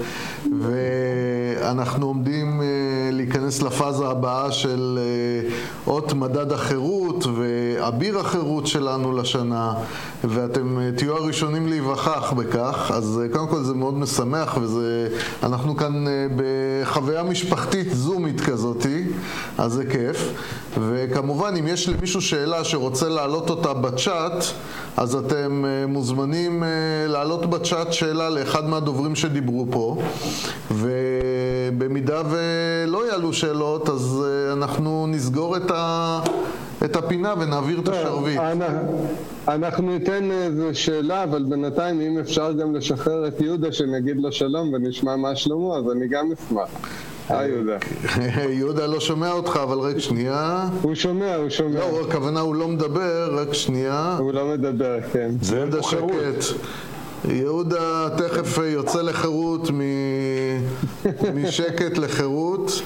[0.60, 2.66] ואנחנו עומדים אה,
[3.12, 5.50] להיכנס לפאזה הבאה של אה,
[5.86, 9.74] אות מדד החירות ואביר החירות שלנו לשנה,
[10.24, 14.58] ואתם תהיו הראשונים להיווכח בכך, אז קודם כל זה מאוד משמח,
[15.42, 16.04] ואנחנו כאן
[16.36, 19.04] בחוויה משפחתית זומית כזאתי,
[19.58, 20.32] אז זה כיף.
[20.80, 24.44] וכמובן, אם יש למישהו שאלה שרוצה להעלות אותה בצ'אט,
[24.96, 26.68] אז אתם אה, מוזמנים אה,
[27.08, 29.96] להעלות בצ'אט שאלה לאחד מהדוברים שדיברו פה,
[30.70, 36.20] ובמידה ולא יעלו שאלות, אז אה, אנחנו נסגור את ה...
[36.84, 38.40] את הפינה ונעביר את השרביט.
[39.48, 44.72] אנחנו ניתן איזו שאלה, אבל בינתיים אם אפשר גם לשחרר את יהודה שנגיד לו שלום
[44.72, 46.68] ונשמע מה שלמה, אז אני גם אשמח.
[47.28, 47.76] היי יהודה.
[48.58, 50.68] יהודה לא שומע אותך, אבל רק שנייה.
[50.82, 51.78] הוא שומע, הוא שומע.
[51.80, 54.16] לא, הכוונה הוא לא מדבר, רק שנייה.
[54.18, 55.30] הוא לא מדבר, כן.
[55.40, 56.56] זה יהודה שקט.
[57.28, 59.70] יהודה תכף יוצא לחירות,
[61.34, 62.82] משקט לחירות.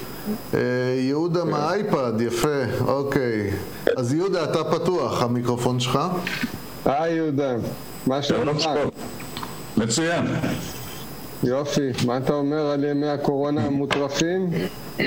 [0.53, 0.59] אה,
[0.99, 1.47] יהודה כן.
[1.47, 3.51] מהאייפד, יפה, אוקיי.
[3.97, 5.99] אז יהודה, אתה פתוח, המיקרופון שלך.
[6.85, 7.55] היי יהודה,
[8.07, 8.69] מה שלומך?
[9.77, 10.25] מצוין.
[11.43, 14.49] יופי, מה אתה אומר על ימי הקורונה המוטרפים?
[14.99, 15.05] אה,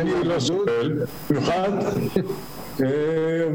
[0.00, 1.70] אני לא סובל, במיוחד,
[2.82, 2.86] אה,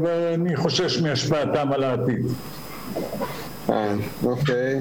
[0.00, 2.26] אבל אני חושש מהשפעתם על העתיד.
[3.70, 3.94] אה,
[4.24, 4.80] אוקיי.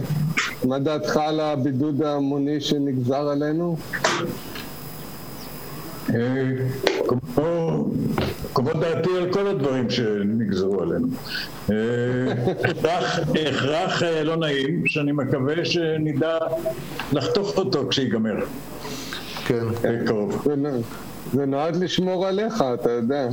[0.64, 3.78] מה דעתך על הבידוד ההמוני שנגזר עלינו?
[8.54, 11.08] כמו דעתי על כל הדברים שנגזרו עלינו.
[13.48, 16.38] הכרח לא נעים, שאני מקווה שנדע
[17.12, 18.36] לחתוך אותו כשיגמר.
[19.46, 19.64] כן.
[19.82, 20.48] בקרוב.
[21.34, 23.28] זה נועד לשמור עליך, אתה יודע.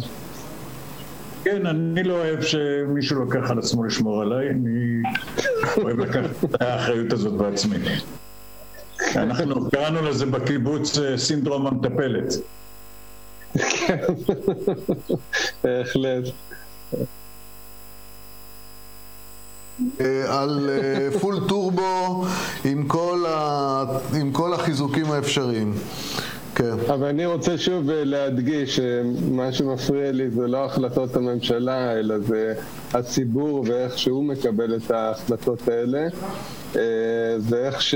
[1.44, 5.02] כן, אני לא אוהב שמישהו לוקח על עצמו לשמור עליי, אני
[5.76, 7.76] אוהב לקחת את האחריות הזאת בעצמי.
[9.16, 12.34] אנחנו קראנו לזה בקיבוץ סינדרום המטפלת.
[15.64, 16.24] בהחלט.
[20.00, 20.70] אה, על
[21.20, 22.24] פול אה, טורבו
[22.64, 23.84] עם כל, ה...
[24.20, 25.74] עם כל החיזוקים האפשריים.
[26.54, 26.74] כן.
[26.94, 32.54] אבל אני רוצה שוב אה, להדגיש שמה שמפריע לי זה לא החלטות הממשלה, אלא זה
[32.92, 36.06] הציבור ואיך שהוא מקבל את ההחלטות האלה.
[37.38, 37.94] זה איך ש...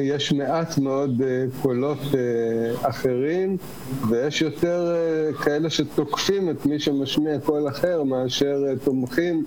[0.00, 3.56] יש מעט מאוד uh, קולות uh, אחרים,
[4.08, 4.94] ויש יותר
[5.32, 9.44] uh, כאלה שתוקפים את מי שמשמיע קול אחר מאשר תומכים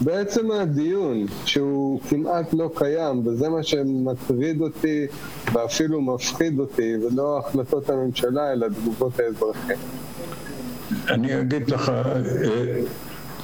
[0.00, 5.06] בעצם הדיון, שהוא כמעט לא קיים, וזה מה שמטריד אותי
[5.52, 9.76] ואפילו מפחיד אותי, ולא החלטות הממשלה, אלא תגובות האזרחים.
[11.08, 11.92] אני אגיד לך,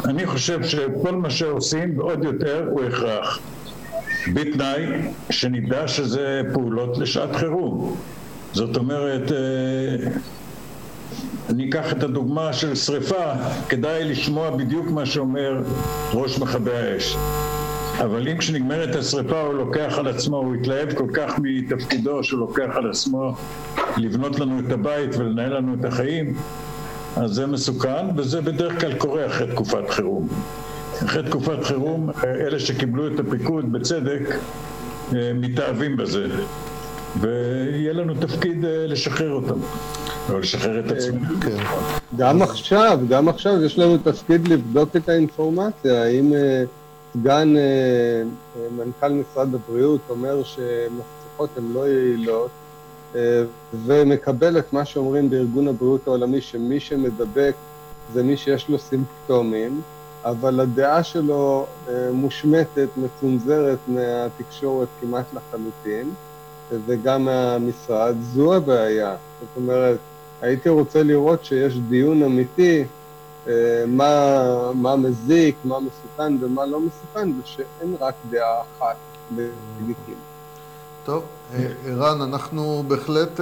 [0.05, 3.41] אני חושב שכל מה שעושים, ועוד יותר, הוא הכרח.
[4.33, 4.87] בתנאי
[5.31, 7.97] שנדע שזה פעולות לשעת חירום.
[8.53, 10.11] זאת אומרת, אה,
[11.51, 13.33] אני אקח את הדוגמה של שריפה,
[13.69, 15.63] כדאי לשמוע בדיוק מה שאומר
[16.13, 17.17] ראש מכבי האש.
[17.99, 22.71] אבל אם כשנגמרת השריפה הוא לוקח על עצמו, הוא התלהב כל כך מתפקידו שהוא לוקח
[22.75, 23.35] על עצמו
[23.97, 26.35] לבנות לנו את הבית ולנהל לנו את החיים,
[27.17, 30.29] אז זה מסוכן, וזה בדרך כלל קורה אחרי תקופת חירום.
[31.03, 34.21] אחרי תקופת חירום, אלה שקיבלו את הפיקוד בצדק,
[35.15, 36.27] אה, מתאהבים בזה.
[37.21, 39.59] ויהיה לנו תפקיד אה, לשחרר אותם,
[40.31, 41.41] או לשחרר את עצמם.
[41.41, 41.57] כן.
[42.17, 46.03] גם עכשיו, גם עכשיו יש לנו תפקיד לבדוק את האינפורמציה.
[46.03, 46.65] האם אה,
[47.15, 47.55] סגן
[48.77, 52.51] מנכ"ל משרד הבריאות אומר שמסכות הן לא יעילות,
[53.87, 57.55] ומקבל את מה שאומרים בארגון הבריאות העולמי, שמי שמדבק
[58.13, 59.81] זה מי שיש לו סימפטומים,
[60.25, 66.11] אבל הדעה שלו אה, מושמטת, מצונזרת מהתקשורת כמעט לחלוטין,
[66.87, 68.15] וגם מהמשרד.
[68.21, 69.17] זו הבעיה.
[69.41, 69.99] זאת אומרת,
[70.43, 72.85] הייתי רוצה לראות שיש דיון אמיתי
[73.49, 78.97] אה, מה, מה מזיק, מה מסוכן ומה לא מסוכן, ושאין רק דעה אחת
[79.37, 80.19] לגיטימית.
[81.05, 81.25] טוב,
[81.87, 83.41] ערן, אנחנו בהחלט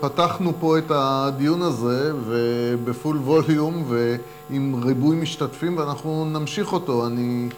[0.00, 4.16] פתחנו פה את הדיון הזה ובפול ווליום, ו...
[4.50, 7.06] עם ריבוי משתתפים ואנחנו נמשיך אותו.
[7.06, 7.48] אני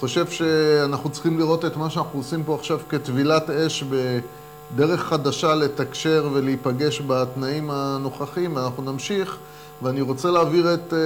[0.00, 3.84] חושב שאנחנו צריכים לראות את מה שאנחנו עושים פה עכשיו כטבילת אש
[4.74, 9.36] בדרך חדשה לתקשר ולהיפגש בתנאים הנוכחיים, ואנחנו נמשיך.
[9.82, 10.96] ואני רוצה להעביר את uh,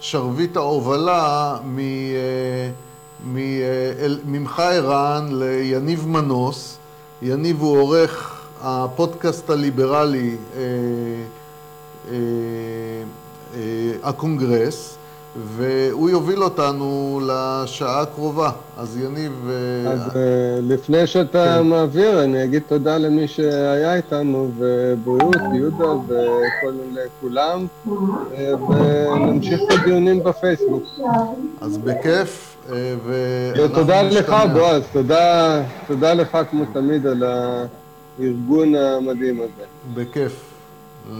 [0.00, 3.36] שרביט ההובלה מ, uh,
[4.26, 6.78] ממך ערן ליניב מנוס.
[7.22, 10.56] יניב הוא עורך הפודקאסט הליברלי uh,
[12.06, 12.10] uh,
[14.02, 14.97] הקונגרס,
[15.44, 18.50] והוא יוביל אותנו לשעה הקרובה.
[18.76, 19.48] אז יניב...
[19.50, 21.66] אה, אז אה, לפני שאתה כן.
[21.66, 27.66] מעביר, אני אגיד תודה למי שהיה איתנו, ובריאות, יהודה ולכולם,
[28.34, 30.82] אה, ונמשיך את הדיונים בפייסבוק.
[31.60, 34.46] אז בכיף, ואנחנו ותודה לך, נשתמע.
[34.46, 39.64] בועז, תודה, תודה לך כמו תמיד על הארגון המדהים הזה.
[39.94, 40.44] בכיף.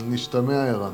[0.08, 0.90] נשתמע, ערן.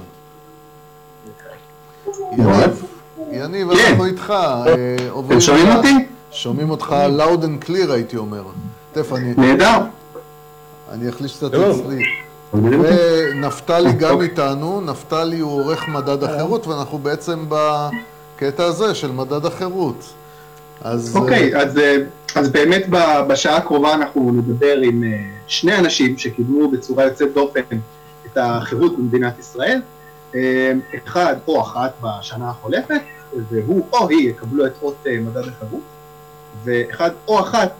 [2.33, 2.85] יניב,
[3.33, 3.91] יניב, כן.
[3.91, 4.31] אנחנו איתך.
[4.31, 6.07] אה, עוברים אתם שומעים אותי?
[6.31, 8.43] שומעים אותך loud and clear, הייתי אומר.
[8.93, 9.35] תכף אני...
[9.37, 9.79] נהדר.
[10.93, 11.55] אני אחליש קצת.
[11.55, 12.05] אצלי.
[12.55, 20.05] ונפתלי גם איתנו, נפתלי הוא עורך מדד החירות, ואנחנו בעצם בקטע הזה של מדד החירות.
[20.81, 21.17] אז...
[21.17, 21.97] אוקיי, אה, אז, אה,
[22.35, 22.87] אז באמת
[23.29, 27.61] בשעה הקרובה אנחנו נדבר עם אה, שני אנשים שקידמו בצורה יוצאת דופן
[28.27, 29.81] את החירות במדינת ישראל.
[30.35, 33.01] אה, אחד או אחת בשנה החולפת,
[33.49, 35.83] והוא או היא יקבלו את אות אה, מדד החירות,
[36.65, 37.73] ואחד או אחת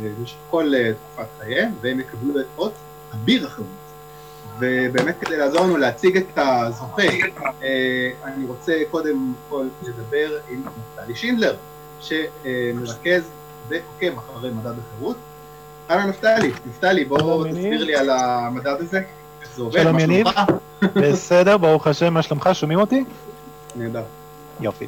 [0.00, 2.72] במשך כל אה, תקופת חייהם, והם יקבלו את אות
[3.14, 3.68] אביר החירות.
[4.58, 7.02] ובאמת כדי לעזור לנו להציג את הזוכה,
[7.62, 11.56] אה, אני רוצה קודם כל לדבר עם נפתלי שינדלר,
[12.00, 13.22] שמרכז
[13.68, 15.16] ועוקב אחרי מדד החירות.
[15.90, 17.48] אהלן נפתלי, נפתלי בוא.
[17.48, 19.00] תסביר לי על המדד הזה,
[19.42, 20.26] איך זה עובד, שלום, מה יניב.
[20.30, 20.40] שלומך?
[21.02, 22.50] בסדר, ברוך השם, מה שלומך?
[22.52, 23.04] שומעים אותי?
[23.76, 24.02] נהדר.
[24.60, 24.86] יופי.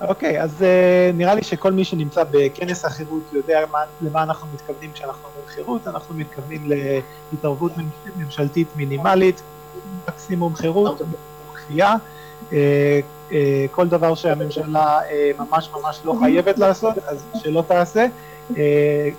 [0.00, 4.92] אוקיי, אז uh, נראה לי שכל מי שנמצא בכנס החירות יודע מה, למה אנחנו מתכוונים
[4.92, 6.70] כשאנחנו אומרים חירות, אנחנו מתכוונים
[7.32, 7.72] להתערבות
[8.16, 9.42] ממשלתית מינימלית,
[10.08, 11.02] מקסימום חירות,
[11.54, 12.52] כפייה, uh,
[13.30, 13.34] uh,
[13.70, 18.06] כל דבר שהממשלה uh, ממש ממש לא חייבת לעשות, אז שלא תעשה,
[18.50, 18.54] uh,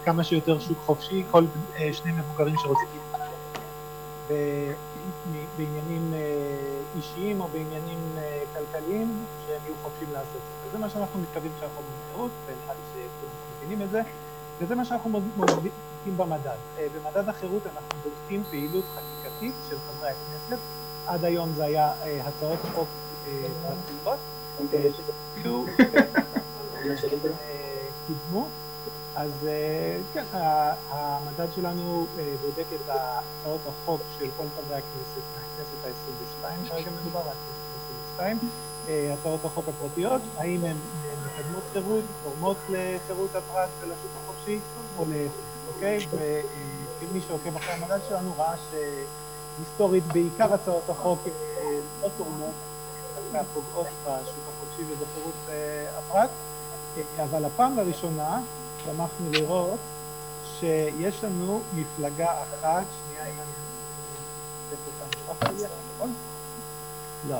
[0.05, 4.75] כמה שיותר שוק חופשי, כל uh, שני מבוגרים שרוצים להתנהל
[5.57, 6.19] בעניינים אה,
[6.97, 10.76] אישיים או בעניינים אה, כלכליים שהם יהיו חופשיים לעשות את זה.
[10.76, 14.01] זה מה שאנחנו מתכוונים כשאנחנו אומרים חירות, ונראה לי שכולם מבינים את זה,
[14.59, 15.71] וזה מה שאנחנו מודדים
[16.17, 16.57] במדד.
[16.77, 20.57] אה, במדד החירות אנחנו בודקים פעילות חקיקתית של חברי הכנסת.
[21.07, 22.87] עד היום זה היה אה, הצעות חוק
[23.27, 23.47] אה,
[24.03, 24.19] פרטיות,
[28.03, 28.47] וקידמו.
[29.15, 29.31] אז
[30.13, 30.23] כן,
[30.89, 32.07] המדד שלנו
[32.41, 38.21] בודק את הצעות החוק של כל חברי הכנסת מהכנסת ה-22, כרגע מדובר על הכנסת ה-22,
[38.21, 38.33] אה,
[38.87, 40.75] הצעות החוק הפרטיות, האם הן
[41.05, 44.59] אה, מקדמות חירות, תורמות לחירות הפרט ולשוק החופשי,
[44.97, 45.31] או להפך,
[45.75, 46.07] אוקיי?
[46.99, 51.31] ומי שעוקב אחרי המדד שלנו ראה שהיסטורית בעיקר הצעות החוק אה,
[52.01, 52.53] לא תורמות,
[53.15, 56.29] דווקא פוגעות בשוק החופשי ובחירות אה, הפרט,
[56.97, 58.41] אה, אבל הפעם לראשונה
[58.85, 59.79] שמחנו לראות
[60.59, 63.67] שיש לנו מפלגה אחת, שנייה אם אני
[65.95, 66.13] נכון?
[67.29, 67.37] לא.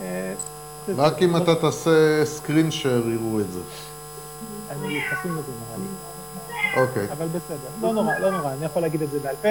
[0.00, 0.32] אה,
[0.96, 3.60] רק אם אתה תעשה סקרין שייר יראו את זה.
[4.70, 6.82] אני חסום לזה נראה לי.
[6.82, 7.06] אוקיי.
[7.12, 9.48] אבל בסדר, לא נורא, לא נורא, אני יכול להגיד את זה בעל פה.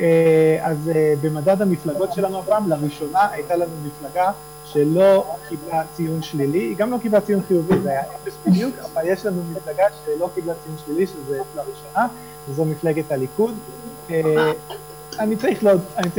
[0.00, 4.30] אה, אז אה, במדד המפלגות שלנו הפעם, לראשונה הייתה לנו מפלגה
[4.64, 9.02] שלא קיבלה ציון שלילי, היא גם לא קיבלה ציון חיובי, זה היה אפס בדיוק, אבל
[9.06, 12.06] יש לנו מפלגה שלא קיבלה ציון שלילי, שזה לראשונה,
[12.48, 13.54] וזו מפלגת הליכוד.
[15.18, 16.10] אני צריך להוד- אני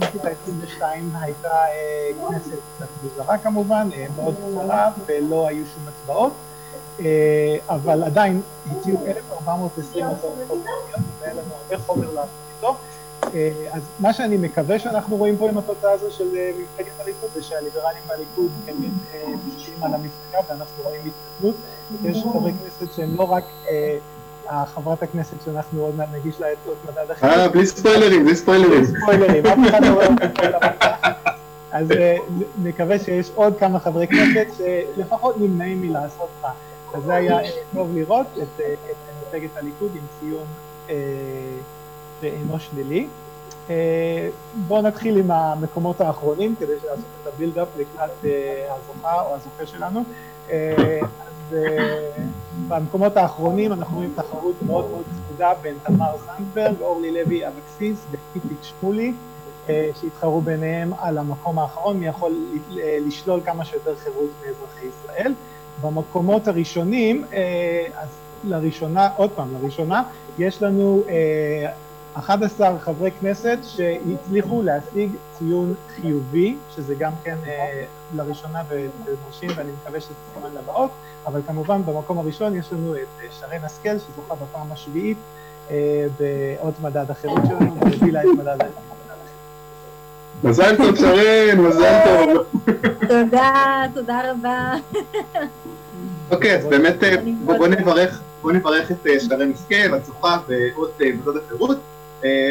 [0.00, 0.82] שהכנסת ה-22
[1.20, 6.32] הייתה אה, כנסת קצת מוזרה כמובן, אה, מאוד קצרה, ולא היו שום הצבעות.
[7.00, 10.58] אה, אבל עדיין הציעו 1,420 הצעות חוק
[11.20, 12.76] והיה לנו הרבה חומר לעשות איתו.
[13.72, 18.02] אז מה שאני מקווה שאנחנו רואים פה עם התוצאה הזו של מפלגת הליכוד, זה שהליברלים
[18.08, 18.76] בליכוד הם
[19.48, 21.54] משפיעים על המפלגה ואנחנו רואים התקדמות.
[22.04, 23.44] יש חברי כנסת שהם לא רק
[24.74, 28.36] חברת הכנסת שאנחנו עוד מעט נגיש לה את אות מדד אה, החירות, בלי ספוילרים, בלי
[28.36, 28.84] ספוילרים.
[28.84, 30.08] ספוילרים, אף אחד לא רואה.
[31.72, 32.16] אז אה,
[32.62, 36.50] נקווה שיש עוד כמה חברי כנסת שלפחות נמנעים מלעשות רע.
[36.94, 38.96] אז זה היה אה, טוב לראות את אה, את
[39.28, 40.46] מפלגת הליכוד עם ציון
[40.90, 40.94] אה,
[42.20, 43.06] שאינו שלילי.
[43.70, 49.66] אה, בואו נתחיל עם המקומות האחרונים כדי לעשות את הבילדאפ לקראת אה, הזוכה או הזוכה
[49.66, 50.04] שלנו.
[50.50, 50.98] אה,
[51.54, 52.24] אה,
[52.68, 58.58] במקומות האחרונים אנחנו רואים תחרות מאוד מאוד צמודה בין תמר זנדברג, אורלי לוי אבקסיס ואיציק
[58.62, 59.12] שמולי.
[59.68, 62.32] אה, שהתחרו ביניהם על המקום האחרון, מי יכול
[62.78, 65.34] אה, לשלול כמה שיותר חירות מאזרחי ישראל.
[65.82, 67.24] במקומות הראשונים,
[67.94, 68.08] אז
[68.44, 70.02] לראשונה, עוד פעם, לראשונה,
[70.38, 71.72] יש לנו אה,
[72.14, 77.36] 11 חברי כנסת שהצליחו להשיג ציון חיובי, שזה גם כן
[78.14, 80.90] לראשונה ומרשים ואני מקווה שזה סימן לבאות,
[81.26, 85.16] אבל כמובן במקום הראשון יש לנו את אה, שרן השכל שזוכה בפעם השביעית
[85.70, 88.92] אה, באות מדד החירות שלנו והובילה את מדד החירות.
[90.44, 92.62] מזל טוב שרן, מזל טוב.
[93.08, 94.74] תודה, תודה רבה.
[96.30, 96.94] אוקיי, אז באמת
[97.44, 101.78] בוא נברך, בוא נברך את שרן השכל, הצוחה ועוד מדוד החירות.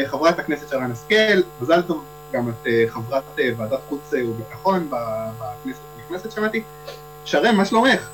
[0.06, 3.22] חברת הכנסת שרן השכל, מזל טוב, גם את חברת
[3.56, 6.62] ועדת חוץ וביטחון בכנסת הנכנסת שמעתי.
[7.24, 8.08] שרן, מה שלומך?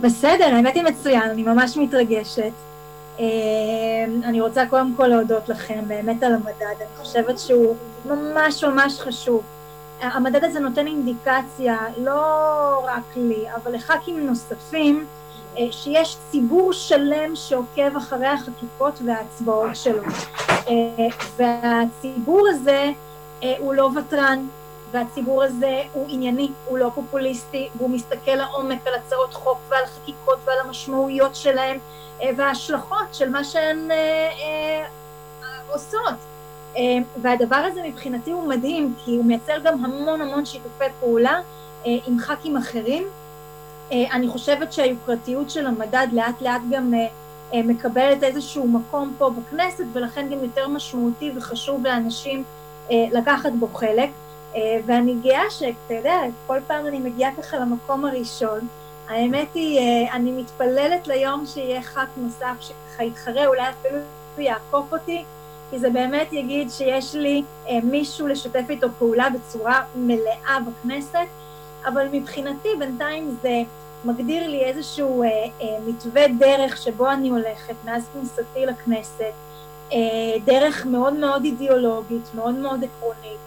[0.00, 2.52] בסדר, האמת היא מצוין, אני ממש מתרגשת.
[4.24, 9.42] אני רוצה קודם כל להודות לכם באמת על המדד, אני חושבת שהוא ממש ממש חשוב.
[10.00, 12.20] המדד הזה נותן אינדיקציה, לא
[12.84, 15.06] רק לי, אבל לח"כים נוספים,
[15.70, 20.02] שיש ציבור שלם שעוקב אחרי החקיקות וההצבעות שלו.
[21.36, 22.90] והציבור הזה
[23.58, 24.46] הוא לא ותרן,
[24.94, 30.38] והציבור הזה הוא ענייני, הוא לא פופוליסטי, והוא מסתכל לעומק על הצעות חוק ועל חקיקות
[30.44, 31.78] ועל המשמעויות שלהם
[32.36, 33.88] וההשלכות של מה שהן
[35.68, 36.14] עושות.
[37.22, 41.40] והדבר הזה מבחינתי הוא מדהים, כי הוא מייצר גם המון המון שיתופי פעולה
[41.84, 43.04] עם ח"כים אחרים.
[43.92, 46.94] אני חושבת שהיוקרתיות של המדד לאט לאט גם
[47.54, 52.44] מקבלת איזשהו מקום פה בכנסת, ולכן גם יותר משמעותי וחשוב לאנשים
[52.90, 54.10] לקחת בו חלק.
[54.86, 58.60] ואני גאה שאתה יודע, כל פעם אני מגיעה ככה למקום הראשון.
[59.08, 63.98] האמת היא, אני מתפללת ליום שיהיה ח"כ נוסף שככה יתחרה, אולי אפילו
[64.38, 65.24] יעקוף אותי,
[65.70, 67.42] כי זה באמת יגיד שיש לי
[67.82, 71.26] מישהו לשתף איתו פעולה בצורה מלאה בכנסת,
[71.84, 73.62] אבל מבחינתי בינתיים זה
[74.04, 75.24] מגדיר לי איזשהו
[75.86, 79.32] מתווה דרך שבו אני הולכת מאז כניסתי לכנסת,
[80.44, 83.44] דרך מאוד מאוד אידיאולוגית, מאוד מאוד עקרונית.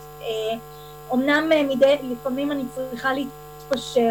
[1.13, 4.09] אמנם מדי, לפעמים אני צריכה להתפשר,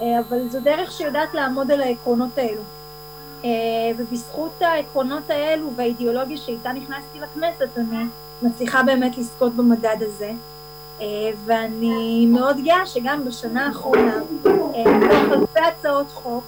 [0.00, 2.62] אבל זו דרך שיודעת לעמוד על העקרונות האלו.
[3.98, 8.04] ובזכות העקרונות האלו והאידיאולוגיה שאיתה נכנסתי לכנסת, אני
[8.42, 10.30] מצליחה באמת לזכות במדד הזה.
[11.44, 16.44] ואני מאוד גאה שגם בשנה האחרונה, מתוך אלפי הצעות חוק,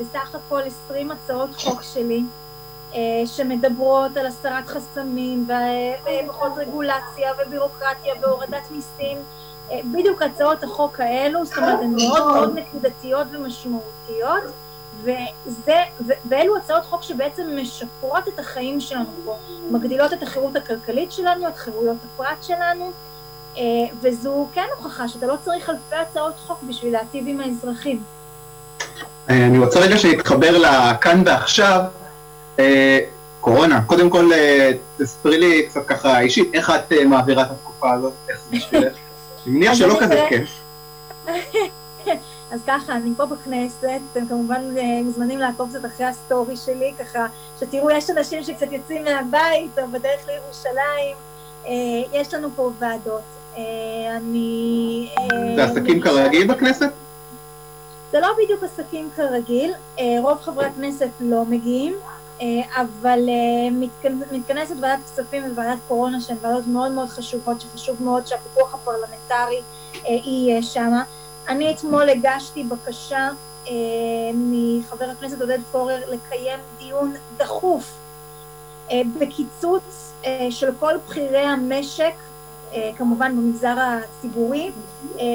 [0.00, 2.22] בסך הכל 20 הצעות חוק שלי,
[3.26, 5.48] שמדברות על הסרת חסמים
[6.24, 9.18] ופחות רגולציה ובירוקרטיה והורדת מיסים,
[9.84, 14.42] בדיוק הצעות החוק האלו, זאת אומרת, הן מאוד מאוד נקודתיות ומשמעותיות,
[15.02, 15.76] וזה,
[16.28, 19.36] ואלו הצעות חוק שבעצם משפרות את החיים שלנו פה,
[19.70, 22.92] מגדילות את החירות הכלכלית שלנו, את חירויות הפרט שלנו,
[24.00, 28.02] וזו כן הוכחה שאתה לא צריך אלפי הצעות חוק בשביל להטיב עם האזרחים.
[29.28, 31.80] אני רוצה רגע שנתחבר לכאן ועכשיו,
[33.40, 34.30] קורונה, קודם כל
[34.98, 38.96] תספרי לי קצת ככה אישית, איך את מעבירה את התקופה הזאת, איך זה בשבילך?
[39.46, 40.50] אני מניח שלא כזה כיף.
[42.52, 44.62] אז ככה, אני פה בכנסת, אתם כמובן
[45.04, 47.26] מוזמנים לעקוב קצת אחרי הסטורי שלי, ככה
[47.60, 51.16] שתראו, יש אנשים שקצת יוצאים מהבית או בדרך לירושלים,
[52.12, 53.22] יש לנו פה ועדות.
[54.16, 55.08] אני...
[55.56, 56.90] זה עסקים כרגיל בכנסת?
[58.12, 59.72] זה לא בדיוק עסקים כרגיל,
[60.18, 61.94] רוב חברי הכנסת לא מגיעים,
[62.74, 63.18] אבל
[64.32, 69.60] מתכנסת ועדת כספים וועדת קורונה שהן ועדות מאוד מאוד חשובות, שחשוב מאוד שהפיקוח הפרלמנטרי
[70.04, 71.02] יהיה שמה.
[71.48, 73.28] אני אתמול הגשתי בקשה
[74.34, 77.98] מחבר הכנסת עודד פורר לקיים דיון דחוף
[79.18, 80.12] בקיצוץ
[80.50, 82.14] של כל בכירי המשק,
[82.96, 84.70] כמובן במגזר הציבורי,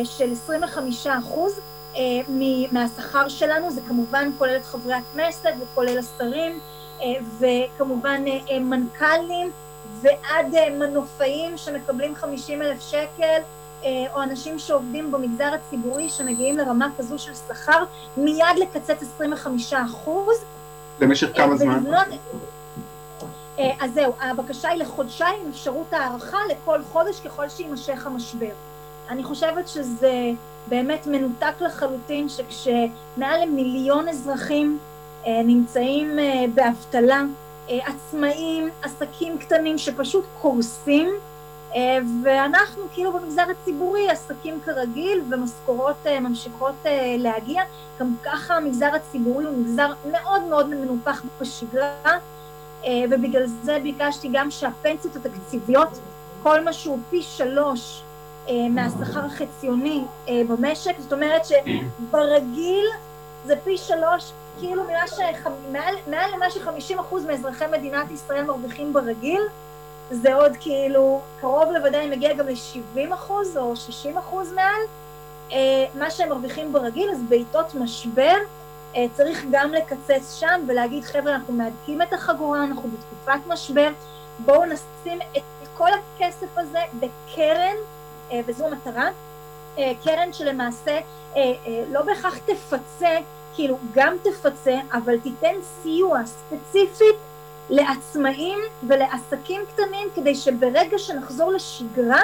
[0.04, 1.60] של 25 אחוז
[2.72, 6.60] מהשכר שלנו, זה כמובן כולל את חברי הכנסת וכולל השרים,
[7.40, 8.24] וכמובן
[8.62, 9.52] מנכ"לים
[10.02, 13.42] ועד מנופאים שמקבלים 50 אלף שקל,
[14.14, 17.84] או אנשים שעובדים במגזר הציבורי שמגיעים לרמה כזו של שכר,
[18.18, 20.38] מיד לקצץ 25 אחוז.
[21.00, 21.84] במשך כמה זמן?
[23.58, 28.54] אז זהו, הבקשה היא לחודשיים עם אפשרות הערכה לכל חודש ככל שיימשך המשבר.
[29.10, 30.32] אני חושבת שזה
[30.68, 34.78] באמת מנותק לחלוטין שכשמעל למיליון אזרחים
[35.28, 36.20] נמצאים
[36.56, 37.24] באבטלה,
[37.68, 41.10] עצמאים, עסקים קטנים שפשוט קורסים,
[42.24, 46.76] ואנחנו כאילו במגזר הציבורי עסקים כרגיל ומשכורות ממשיכות
[47.18, 47.64] להגיע,
[48.00, 52.18] גם ככה המגזר הציבורי הוא מגזר מאוד מאוד מנופח בשגרה,
[53.10, 56.00] ובגלל זה ביקשתי גם שהפנסיות התקציביות,
[56.44, 58.02] כל מה שהוא פי שלוש
[58.70, 62.86] מהשכר החציוני במשק, זאת אומרת שברגיל
[63.46, 64.84] זה פי שלוש, כאילו
[65.72, 69.42] מעל, מעל למה שחמישים אחוז מאזרחי מדינת ישראל מרוויחים ברגיל,
[70.12, 74.82] זה עוד כאילו קרוב לוודאי מגיע גם ל-70 אחוז או 60 אחוז מעל,
[75.96, 78.36] מה שהם מרוויחים ברגיל, אז בעיתות משבר
[79.14, 83.90] צריך גם לקצץ שם ולהגיד חבר'ה אנחנו מהדקים את החגורה, אנחנו בתקופת משבר,
[84.40, 87.76] בואו נשים את כל הכסף הזה בקרן,
[88.46, 89.10] וזו המטרה,
[89.78, 91.00] אה, קרן שלמעשה
[91.36, 91.42] אה,
[91.92, 93.18] לא בהכרח תפצה,
[93.58, 97.16] כאילו גם תפצה, אבל תיתן סיוע ספציפית
[97.70, 102.22] לעצמאים ולעסקים קטנים כדי שברגע שנחזור לשגרה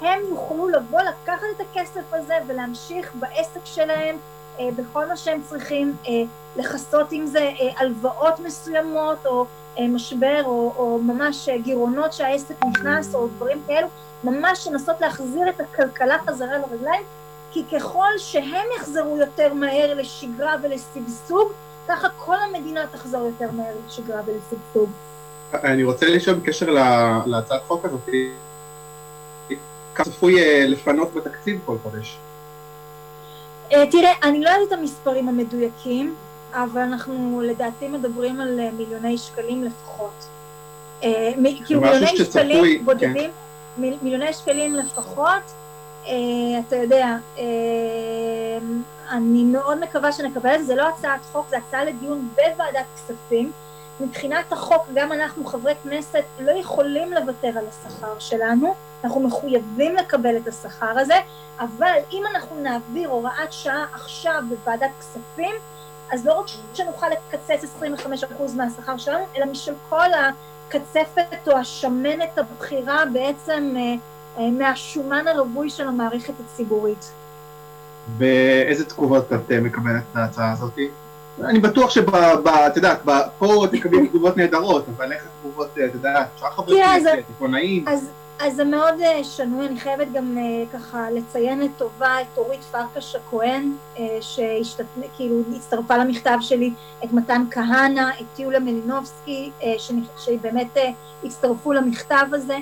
[0.00, 4.16] הם יוכלו לבוא לקחת את הכסף הזה ולהמשיך בעסק שלהם
[4.58, 6.12] אה, בכל מה שהם צריכים אה,
[6.56, 9.46] לכסות אם זה אה, הלוואות מסוימות או
[9.78, 13.88] אה, משבר או, או ממש גירעונות שהעסק נכנס או דברים כאלו,
[14.24, 17.02] ממש לנסות להחזיר את הכלכלה חזרה לרגליים
[17.52, 21.52] כי ככל שהם יחזרו יותר מהר לשגרה ולשגשוג
[21.88, 24.90] ככה כל המדינה תחזור יותר מהר לשגרה ולשגשוג.
[25.54, 26.70] אני רוצה לשאול בקשר
[27.26, 28.08] להצעת חוק הזאת,
[29.94, 32.16] כמה צפוי אה, לפנות בתקציב כל חודש?
[33.72, 36.14] אה, תראה, אני לא יודעת את המספרים המדויקים,
[36.52, 40.26] אבל אנחנו לדעתי מדברים על אה, מיליוני שקלים לפחות.
[41.66, 42.84] כאילו מיליוני שקלים כן.
[42.84, 43.30] בודדים,
[43.76, 45.42] מיליוני שקלים לפחות,
[46.66, 47.16] אתה יודע,
[49.10, 53.52] אני מאוד מקווה שנקבל את זה, זה לא הצעת חוק, זה הצעה לדיון בוועדת כספים.
[54.00, 58.74] מבחינת החוק גם אנחנו חברי כנסת לא יכולים לוותר על השכר שלנו,
[59.04, 61.14] אנחנו מחויבים לקבל את השכר הזה,
[61.60, 65.54] אבל אם אנחנו נעביר הוראת שעה עכשיו בוועדת כספים,
[66.12, 67.82] אז לא רק שנוכל לקצץ 25%
[68.56, 73.94] מהשכר שלנו, אלא משל כל הקצפת או השמנת הבכירה בעצם אה, אה,
[74.38, 77.12] מהשומן הרווי של המערכת הציבורית.
[78.18, 80.78] ואיזה תגובות את אה, מקבלת להצעה הזאת?
[81.44, 82.14] אני בטוח שב...
[82.14, 83.02] את יודעת,
[83.38, 87.88] פה תקבלי תגובות נהדרות, אבל איך התגובות, את יודעת, שאר חברי כנסת, עיתונאים.
[87.88, 88.10] אז
[88.48, 93.72] זה מאוד אה, שנוי, אני חייבת גם אה, ככה לציין לטובה את אורית פרקש הכהן,
[94.20, 96.72] שכאילו הצטרפה למכתב שלי,
[97.04, 99.50] את מתן כהנא, את טיולה מלינובסקי,
[100.16, 100.76] שבאמת
[101.24, 102.56] הצטרפו למכתב הזה.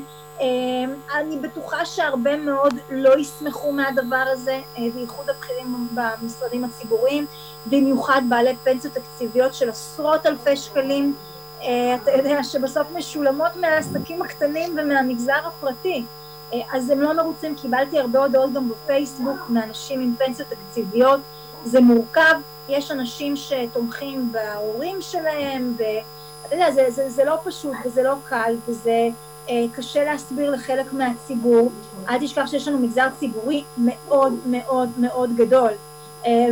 [1.15, 7.27] אני בטוחה שהרבה מאוד לא ישמחו מהדבר הזה, אה, בייחוד הבכירים במשרדים הציבוריים,
[7.67, 11.28] במיוחד בעלי פנסיות תקציביות של עשרות אלפי שקלים, אה,
[11.63, 16.05] אתה יודע, שבסוף משולמות מהעסקים הקטנים ומהמגזר הפרטי.
[16.53, 21.21] אה, אז הם לא מרוצים, קיבלתי הרבה הודעות גם בפייסבוק מאנשים עם פנסיות תקציביות,
[21.65, 22.35] זה מורכב,
[22.69, 28.57] יש אנשים שתומכים בהורים שלהם, ואתה יודע, זה, זה, זה לא פשוט וזה לא קל
[28.69, 29.09] וזה...
[29.51, 31.71] אה, קשה להסביר לחלק מהציבור.
[32.09, 35.77] אל תשכח שיש לנו מגזר ציבורי מאוד מאוד מאוד גדול, אה,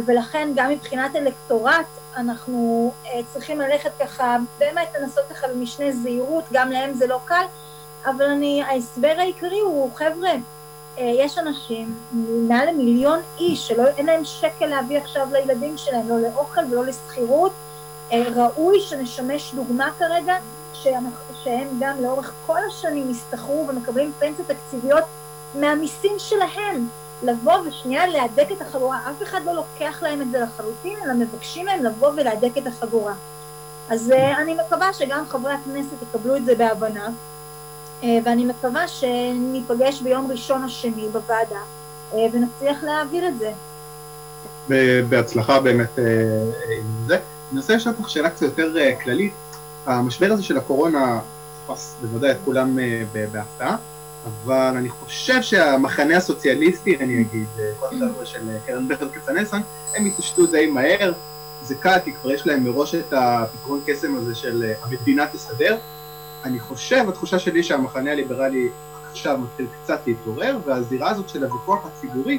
[0.06, 1.86] ולכן גם מבחינת אלקטורט
[2.16, 7.44] אנחנו אה, צריכים ללכת ככה, באמת לנסות ככה במשנה זהירות, גם להם זה לא קל,
[8.06, 10.30] אבל אני, ההסבר העיקרי הוא, חבר'ה,
[10.98, 11.94] יש אנשים,
[12.48, 17.52] מעל למיליון איש, שאין להם שקל להביא עכשיו לילדים שלהם, לא לאוכל ולא לשכירות,
[18.12, 20.36] ראוי שנשמש דוגמה כרגע
[21.44, 25.04] שהם גם לאורך כל השנים הסתחרו ומקבלים פנסיות תקציביות
[25.54, 26.88] מהמיסים שלהם.
[27.22, 31.66] לבוא ושנייה להדק את החגורה, אף אחד לא לוקח להם את זה לחלוטין, אלא מבקשים
[31.66, 33.14] להם לבוא ולהדק את החגורה.
[33.88, 37.08] אז uh, אני מקווה שגם חברי הכנסת יקבלו את זה בהבנה,
[38.00, 41.60] uh, ואני מקווה שניפגש ביום ראשון או שני בוועדה
[42.12, 43.52] uh, ונצליח להעביר את זה.
[45.08, 45.98] בהצלחה באמת
[46.78, 47.18] עם זה.
[47.52, 48.72] אני רוצה לשאול אותך שאלה קצת יותר
[49.04, 49.32] כללית.
[49.86, 51.20] המשבר הזה של הקורונה
[52.02, 53.02] בוודאי את כולם אה,
[53.32, 53.76] בהפתעה,
[54.27, 59.61] אבל אני חושב שהמחנה הסוציאליסטי, אני אגיד, אה, כל החבר'ה של אה, קרן בכר כצנלסון,
[59.97, 61.12] הם התעשתו די מהר,
[61.62, 65.77] זה קל, כי כבר יש להם מראש את הפתרון קסם הזה של המדינה תסתדר.
[66.45, 68.68] אני חושב, התחושה שלי שהמחנה הליברלי
[69.11, 72.39] עכשיו מתחיל קצת להתעורר, והזירה הזאת של הוויכוח הציבורי,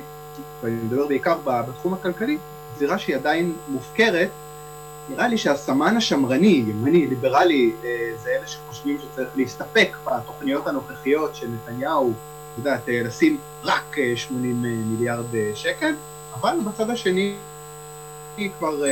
[0.61, 2.37] ואני מדבר בעיקר בתחום הכלכלי,
[2.77, 4.29] זירה שהיא עדיין מופקרת,
[5.09, 7.89] נראה לי שהסמן השמרני, ימני, ליברלי, אה,
[8.23, 14.65] זה אלה שחושבים שצריך להסתפק בתוכניות הנוכחיות של נתניהו, את יודעת, אה, לשים רק 80
[14.65, 15.95] אה, מיליארד שקל,
[16.33, 17.35] אבל בצד השני,
[18.59, 18.83] כבר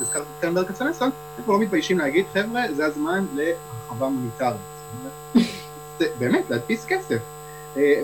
[0.00, 4.60] הזכרתי את קרן ברקת סנסון, הם כבר לא מתביישים להגיד, חבר'ה, זה הזמן להרחבה מוניטרית.
[6.18, 7.18] באמת, להדפיס כסף.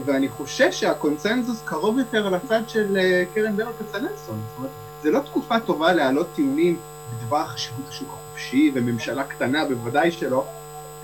[0.05, 2.99] ואני חושב שהקונצנזוס קרוב יותר לצד של
[3.35, 4.41] קרן ברל כצנלסון.
[4.49, 4.71] זאת אומרת,
[5.03, 6.77] זה לא תקופה טובה להעלות טיעונים
[7.13, 10.45] בדבר חשיבות השוק החופשי וממשלה קטנה בוודאי שלא.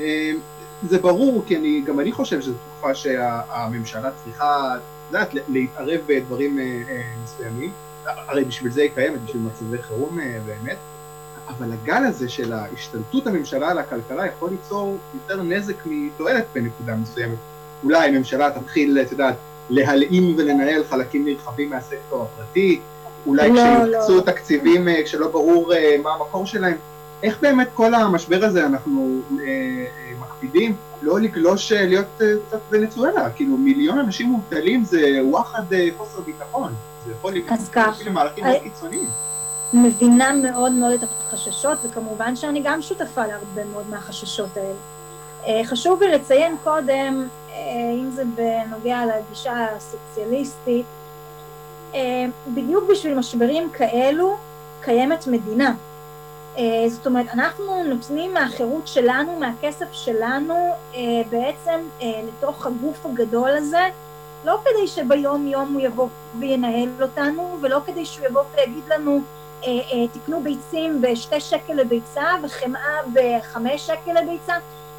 [0.01, 0.05] אמ,
[0.89, 6.59] זה ברור, כי אני, גם אני חושב שזו תקופה שהממשלה צריכה, את יודעת, להתערב בדברים
[6.59, 7.71] אה, אה, מסוימים.
[8.07, 10.77] הרי בשביל זה היא קיימת, בשביל מצבי חירום אה, באמת.
[11.49, 17.39] אבל הגל הזה של השתלטות הממשלה על הכלכלה יכול ליצור יותר נזק מתועלת בנקודה מסוימת.
[17.85, 19.35] אולי הממשלה תתחיל, את יודעת,
[19.71, 22.81] להלאים ולנהל חלקים נרחבים מהסקטור הפרטי,
[23.27, 24.21] אולי לא, כשיוקצו לא.
[24.21, 26.77] תקציבים אה, כשלא ברור אה, מה המקור שלהם.
[27.23, 32.07] איך באמת כל המשבר הזה אנחנו אה, אה, מקפידים לא לגלוש להיות
[32.49, 35.63] קצת ונצואלה, כאילו מיליון אנשים מובטלים זה וואחד
[35.97, 36.73] חוסר ביטחון,
[37.07, 37.35] זה יכול
[37.73, 39.09] כך, למהלכים מאוד קיצוניים.
[39.73, 45.65] מבינה מאוד מאוד את החששות, וכמובן שאני גם שותפה להרבה מאוד מהחששות האלה.
[45.65, 47.29] חשוב לי לציין קודם,
[48.03, 50.87] אם זה בנוגע לגישה הסוציאליסטית,
[52.49, 54.37] בדיוק בשביל משברים כאלו
[54.81, 55.75] קיימת מדינה.
[56.89, 60.75] זאת אומרת, אנחנו נותנים מהחירות שלנו, מהכסף שלנו,
[61.31, 63.89] בעצם לתוך הגוף הגדול הזה,
[64.45, 69.21] לא כדי שביום יום הוא יבוא וינהל אותנו, ולא כדי שהוא יבוא ויגיד לנו,
[70.13, 74.55] תקנו ביצים בשתי שקל לביצה וחמאה בחמש שקל לביצה,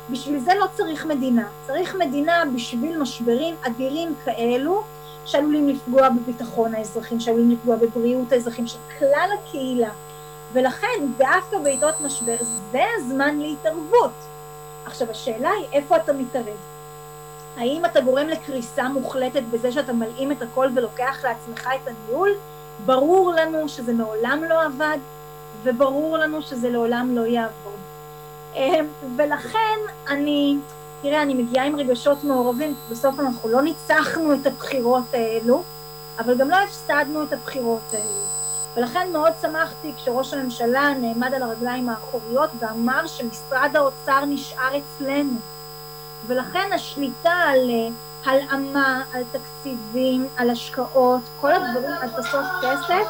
[0.10, 1.48] בשביל זה לא צריך מדינה.
[1.68, 4.84] צריך מדינה בשביל משברים אדירים כאלו,
[5.26, 9.92] שעלולים לפגוע בביטחון האזרחים, שעלולים לפגוע בבריאות האזרחים של כלל הקהילה.
[10.54, 12.36] ולכן דווקא בעיתות משבר
[12.72, 14.12] זה הזמן להתערבות.
[14.86, 16.58] עכשיו השאלה היא איפה אתה מתערב.
[17.58, 22.30] האם אתה גורם לקריסה מוחלטת בזה שאתה מלאים את הכל ולוקח לעצמך את הניהול?
[22.86, 24.98] ברור לנו שזה מעולם לא עבד,
[25.64, 27.80] וברור לנו שזה לעולם לא יעבוד.
[29.16, 30.58] ולכן אני,
[31.02, 35.64] תראה, אני מגיעה עם רגשות מעורבים, בסוף אנחנו לא ניצחנו את הבחירות האלו,
[36.20, 38.26] אבל גם לא הפסדנו את הבחירות האלו.
[38.76, 45.38] ולכן מאוד שמחתי כשראש הממשלה נעמד על הרגליים האחוריות ואמר שמשרד האוצר נשאר אצלנו.
[46.28, 47.70] ולכן השליטה על
[48.26, 53.08] הלאמה, על תקציבים, על השקעות, כל הדברים, על תסוף כסף,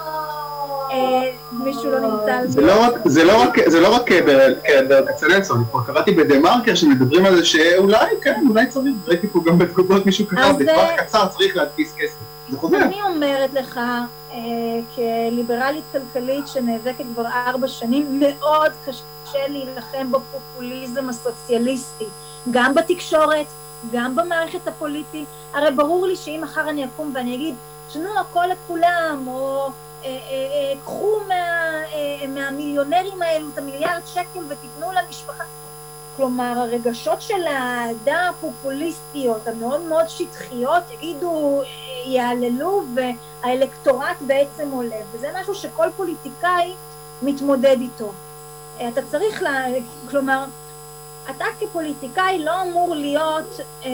[1.51, 2.61] מישהו לא נמצא על זה.
[3.05, 4.55] זה לא רק ברל
[5.07, 9.39] כצנלסון, אני כבר קראתי בדה מרקר שמדברים על זה שאולי, כן, אולי צריך, ראיתי פה
[9.45, 12.17] גם בתגובות מישהו כתב, בטווח קצר צריך להדפיס כסף.
[12.49, 12.77] זה חוזר.
[12.77, 13.79] אני אומרת לך,
[14.95, 22.05] כליברלית כלכלית שנאבקת כבר ארבע שנים, מאוד קשה להילחם בפופוליזם הסוציאליסטי,
[22.51, 23.45] גם בתקשורת,
[23.91, 25.27] גם במערכת הפוליטית.
[25.53, 27.55] הרי ברור לי שאם מחר אני אקום ואני אגיד,
[27.93, 29.69] תנו הכל לכולם, או
[30.85, 31.19] קחו
[32.27, 35.43] מהמיליונרים האלו את המיליארד שקל ותיתנו למשפחה.
[36.17, 41.61] כלומר, הרגשות של האהדה הפופוליסטיות, המאוד מאוד שטחיות, יגידו,
[42.05, 44.95] יעללו, והאלקטורט בעצם עולה.
[45.11, 46.73] וזה משהו שכל פוליטיקאי
[47.21, 48.11] מתמודד איתו.
[48.87, 49.65] אתה צריך, לה,
[50.09, 50.45] כלומר,
[51.29, 53.91] אתה כפוליטיקאי לא אמור להיות אה,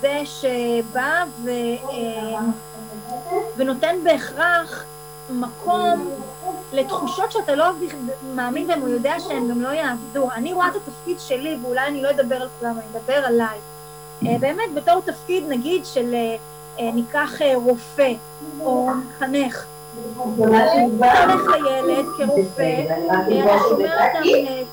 [0.00, 1.50] זה שבא ו,
[1.90, 2.40] אה,
[3.56, 4.84] ונותן בהכרח
[5.30, 6.10] מקום
[6.72, 7.64] לתחושות שאתה לא
[8.34, 10.30] מאמין בהן, הוא יודע שהן גם לא יעבדו.
[10.32, 13.58] אני רואה את התפקיד שלי, ואולי אני לא אדבר על כולם, אני אדבר עליי.
[14.22, 16.14] באמת, בתור תפקיד, נגיד, של
[16.78, 18.12] ניקח רופא
[18.60, 19.64] או מחנך.
[20.36, 20.72] הולך
[21.48, 24.22] לילד כרופא, אתה שומע אותם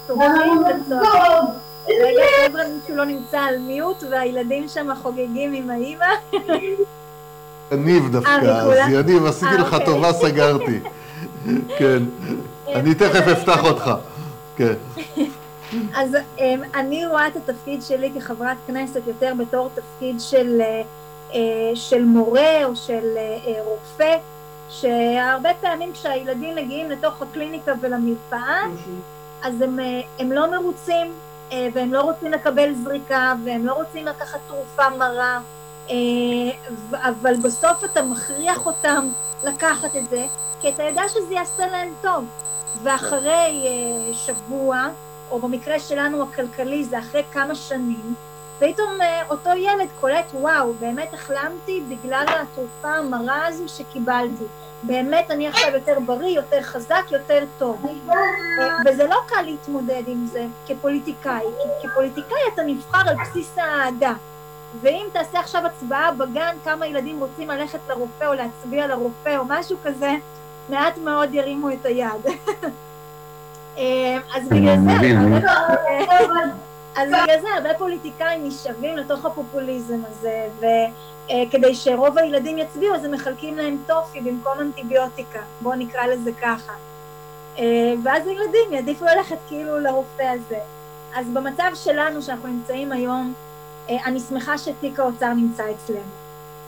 [0.08, 1.63] צורכים וצועקים.
[1.88, 6.06] רגע, חבר'ה, מישהו לא נמצא על מיוט, והילדים שם חוגגים עם האימא.
[7.72, 10.80] יניב דווקא, אז יניב, עשיתי לך טובה, סגרתי.
[11.78, 12.04] כן,
[12.68, 13.92] אני תכף אפתח אותך.
[14.56, 14.74] כן.
[15.96, 16.18] אז
[16.76, 20.62] אני רואה את התפקיד שלי כחברת כנסת יותר בתור תפקיד של,
[21.76, 23.18] של מורה או של
[23.66, 24.18] רופא,
[24.70, 28.64] שהרבה פעמים כשהילדים מגיעים לתוך הקליניקה ולמרפאה,
[29.44, 29.80] אז הם,
[30.20, 31.12] הם לא מרוצים,
[31.52, 35.40] והם לא רוצים לקבל זריקה, והם לא רוצים לקחת תרופה מרה,
[36.94, 39.10] אבל בסוף אתה מכריח אותם
[39.44, 40.26] לקחת את זה,
[40.62, 42.26] כי אתה יודע שזה יעשה להם טוב.
[42.84, 43.68] ואחרי
[44.14, 44.88] שבוע,
[45.32, 48.16] או במקרה שלנו הכלכלי זה אחרי כמה שנים,
[48.68, 48.98] פתאום
[49.30, 54.44] אותו ילד קולט, וואו, באמת החלמתי בגלל התרופה המרה הזו שקיבלתי.
[54.84, 57.86] באמת אני עכשיו יותר בריא, יותר חזק, יותר טוב.
[58.86, 61.44] וזה לא קל להתמודד עם זה כפוליטיקאי,
[61.82, 64.14] כי כפוליטיקאי אתה נבחר על בסיס האהדה.
[64.82, 69.78] ואם תעשה עכשיו הצבעה בגן כמה ילדים רוצים ללכת לרופא או להצביע לרופא או משהו
[69.84, 70.12] כזה,
[70.70, 72.26] מעט מאוד ירימו את היד.
[74.36, 74.92] אז בגלל זה,
[76.96, 83.12] אז בגלל זה הרבה פוליטיקאים נשאבים לתוך הפופוליזם הזה, וכדי שרוב הילדים יצביעו אז הם
[83.12, 86.74] מחלקים להם טופי במקום אנטיביוטיקה, בואו נקרא לזה ככה.
[88.04, 90.60] ואז הילדים יעדיפו ללכת כאילו לרופא הזה.
[91.16, 93.34] אז במצב שלנו שאנחנו נמצאים היום,
[93.90, 96.00] אני שמחה שתיק האוצר נמצא אצלנו.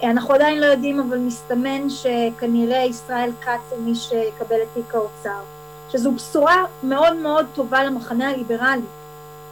[0.03, 5.39] אנחנו עדיין לא יודעים, אבל מסתמן שכנראה ישראל כץ הוא מי שיקבל את תיק האוצר,
[5.89, 8.81] שזו בשורה מאוד מאוד טובה למחנה הליברלי.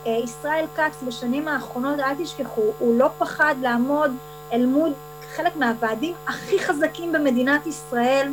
[0.06, 4.12] ישראל כץ בשנים האחרונות, אל תשכחו, הוא לא פחד לעמוד
[4.54, 4.90] אל מול
[5.36, 8.32] חלק מהוועדים הכי חזקים במדינת ישראל,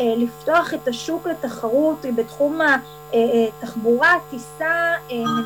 [0.00, 2.60] לפתוח את השוק לתחרות בתחום
[3.12, 4.92] התחבורה, טיסה,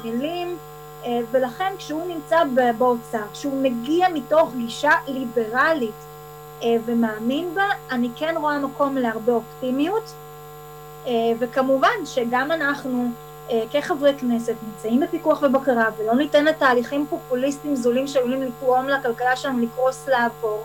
[0.05, 0.57] נמלים,
[1.05, 2.43] אה, ולכן כשהוא נמצא
[2.79, 5.95] באוצר, כשהוא מגיע מתוך גישה ליברלית
[6.63, 10.13] אה, ומאמין בה, אני כן רואה מקום להרבה אופטימיות,
[11.39, 13.11] וכמובן שגם אנחנו
[13.71, 20.09] כחברי כנסת נמצאים בפיקוח ובקרה ולא ניתן לתהליכים פופוליסטיים זולים שעלולים לתרום לכלכלה שלנו לקרוס
[20.09, 20.65] לעבור.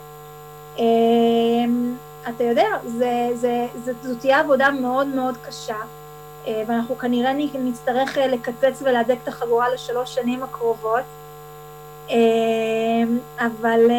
[2.29, 5.75] אתה יודע, זה, זה, זה, זו תהיה עבודה מאוד מאוד קשה.
[6.47, 11.03] אה, ואנחנו כנראה נצטרך אה, לקצץ ולהדק את החגורה לשלוש שנים הקרובות.
[12.09, 12.15] אה,
[13.39, 13.91] אבל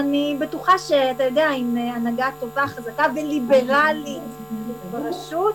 [0.00, 4.22] אני בטוחה שאתה יודע, עם הנהגה טובה, חזקה וליברלית
[4.90, 5.54] ברשות,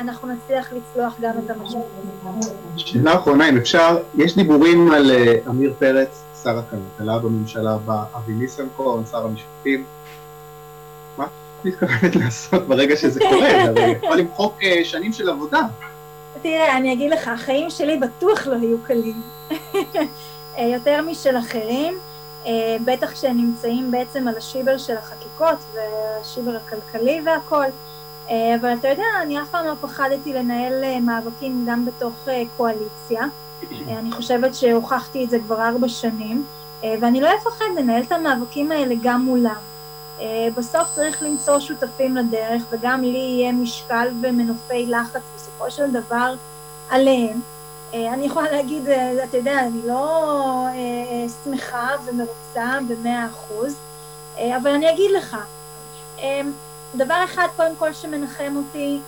[0.00, 1.80] אנחנו נצליח לצלוח גם את המשבר
[2.38, 2.54] הזה.
[2.76, 5.10] שאלה אחרונה, אם אפשר, יש דיבורים על
[5.46, 9.84] עמיר פרץ, שר הכלכלה בממשלה הבאה, אבי ניסנקורן, שר המשפטים.
[11.64, 13.62] מתכוונת לעשות ברגע שזה קורה?
[13.64, 15.60] הרי יכול למחוק אה, שנים של עבודה.
[16.42, 19.22] תראה, אני אגיד לך, החיים שלי בטוח לא היו קלים.
[20.58, 21.94] אה, יותר משל אחרים,
[22.46, 27.64] אה, בטח כשהם נמצאים בעצם על השיבר של החקיקות והשיבר הכלכלי והכל.
[28.60, 33.22] אבל אתה יודע, אני אף פעם לא פחדתי לנהל מאבקים גם בתוך קואליציה.
[33.88, 36.44] אני חושבת שהוכחתי את זה כבר ארבע שנים,
[36.82, 39.72] ואני לא אפחד לנהל את המאבקים האלה גם מולם.
[40.22, 46.34] אה, בסוף צריך למצוא שותפים לדרך, וגם לי יהיה משקל ומנופי לחץ בסופו של דבר
[46.90, 47.40] עליהם.
[47.94, 50.66] אה, אני יכולה להגיד, אה, אתה יודע, אני לא
[51.44, 53.76] שמחה ומרוצה במאה אחוז,
[54.36, 55.36] אבל אני אגיד לך,
[56.96, 59.00] דבר אחד קודם כל שמנחם אותי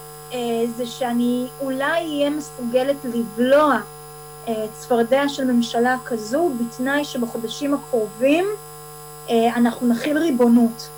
[0.77, 3.81] זה שאני אולי אהיה מסוגלת לבלוע
[4.73, 8.45] צפרדע של ממשלה כזו בתנאי שבחודשים הקרובים
[9.31, 10.89] אנחנו נכיל ריבונות.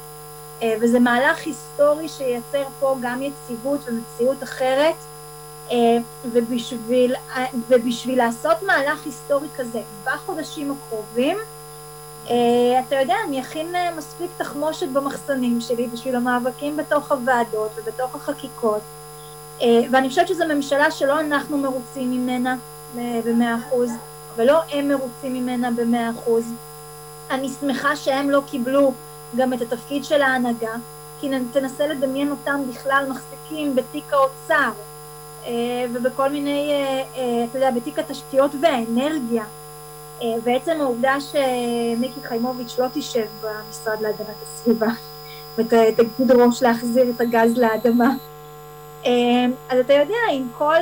[0.62, 4.94] אה, וזה מהלך היסטורי שייצר פה גם יציבות ומציאות אחרת,
[5.70, 5.76] אה,
[6.24, 11.36] ובשביל, אה, ובשביל לעשות מהלך היסטורי כזה בחודשים הקרובים,
[12.88, 18.80] אתה יודע, אני אכין מספיק תחמושת במחסנים שלי בשביל המאבקים בתוך הוועדות ובתוך החקיקות,
[19.60, 22.56] ואני חושבת שזו ממשלה שלא אנחנו מרוצים ממנה
[22.96, 23.90] במאה אחוז,
[24.36, 26.52] ולא הם מרוצים ממנה במאה אחוז.
[27.30, 28.92] אני שמחה שהם לא קיבלו
[29.36, 30.74] גם את התפקיד של ההנהגה,
[31.20, 34.70] כי תנסה לדמיין אותם בכלל מחזיקים בתיק האוצר
[35.46, 39.44] אה, ובכל מיני, אה, אה, אתה יודע, בתיק התשתיות והאנרגיה.
[40.44, 44.88] בעצם העובדה שמיקי חיימוביץ' לא תשב במשרד להגנת הסביבה
[45.56, 48.14] ותגיד ראש להחזיר את הגז לאדמה.
[49.68, 50.80] אז אתה יודע, עם כל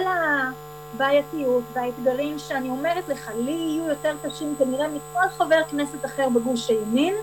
[0.95, 6.71] הבעייתיות והאתגרים שאני אומרת לך, לי יהיו יותר קשים כנראה מכל חבר כנסת אחר בגוש
[6.71, 7.15] הימין,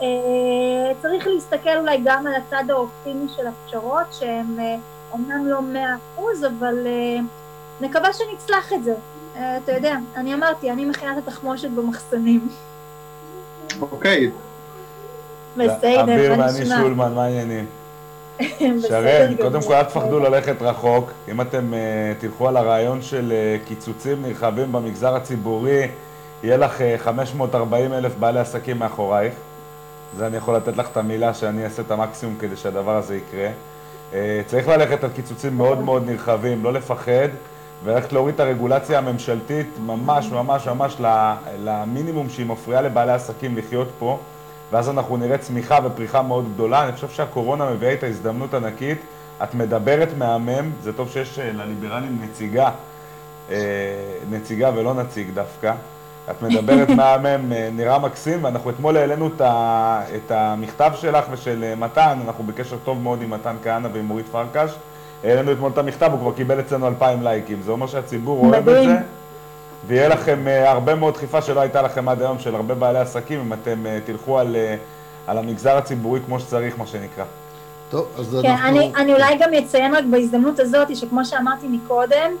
[0.00, 4.58] אה, צריך להסתכל אולי גם על הצד האופטימי של הפשרות, שהן
[5.12, 7.18] אומנם אה, לא מאה אחוז, אבל אה,
[7.80, 8.94] נקווה שנצלח את זה.
[9.36, 12.48] אתה יודע, אני אמרתי, אני מכינה את התחמושת במחסנים.
[13.80, 14.30] אוקיי.
[15.56, 17.66] בסדר, אביר ואני שולמן, מה העניינים?
[18.88, 21.10] שרן, קודם כל אל תפחדו ללכת רחוק.
[21.28, 21.72] אם אתם
[22.18, 23.32] תלכו על הרעיון של
[23.64, 25.88] קיצוצים נרחבים במגזר הציבורי,
[26.42, 29.34] יהיה לך 540 אלף בעלי עסקים מאחורייך.
[30.16, 33.48] זה אני יכול לתת לך את המילה שאני אעשה את המקסימום כדי שהדבר הזה יקרה.
[34.12, 37.28] אה, צריך ללכת על קיצוצים מאוד מאוד נרחבים, לא לפחד,
[37.84, 40.96] וללכת להוריד את הרגולציה הממשלתית ממש ממש ממש
[41.58, 44.18] למינימום שהיא מפריעה לבעלי עסקים לחיות פה,
[44.70, 46.84] ואז אנחנו נראה צמיחה ופריחה מאוד גדולה.
[46.84, 48.98] אני חושב שהקורונה מביאה את ההזדמנות ענקית.
[49.42, 52.70] את מדברת מהמם, זה טוב שיש אה, לליברלים נציגה,
[53.50, 53.56] אה,
[54.30, 55.74] נציגה ולא נציג דווקא.
[56.30, 59.28] את מדברת מהמם, אה, נראה מקסים, ואנחנו אתמול העלינו
[60.16, 64.70] את המכתב שלך ושל מתן, אנחנו בקשר טוב מאוד עם מתן כהנא ועם אורית פרקש.
[65.24, 67.62] העלינו אתמול את המכתב, הוא כבר קיבל אצלנו אלפיים לייקים.
[67.62, 68.96] זה אומר שהציבור אוהב את זה,
[69.86, 73.40] ויהיה לכם אה, הרבה מאוד דחיפה שלא הייתה לכם עד היום, של הרבה בעלי עסקים,
[73.40, 74.56] אם אתם תלכו על,
[75.26, 77.24] על המגזר הציבורי כמו שצריך, מה שנקרא.
[77.90, 78.68] טוב, אז כן, אנחנו...
[78.68, 82.32] אני, אני אולי גם אציין רק בהזדמנות הזאת, שכמו שאמרתי מקודם,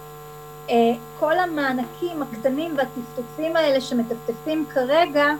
[0.70, 0.74] אה,
[1.20, 5.34] כל המענקים הקטנים והטפטופים האלה שמטפטפים כרגע, אה,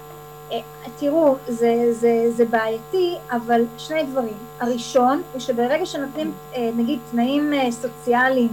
[0.98, 4.36] תראו, זה, זה, זה בעייתי, אבל שני דברים.
[4.60, 8.48] הראשון הוא שברגע שנותנים אה, נגיד תנאים סוציאליים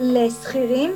[0.00, 0.94] לשכירים,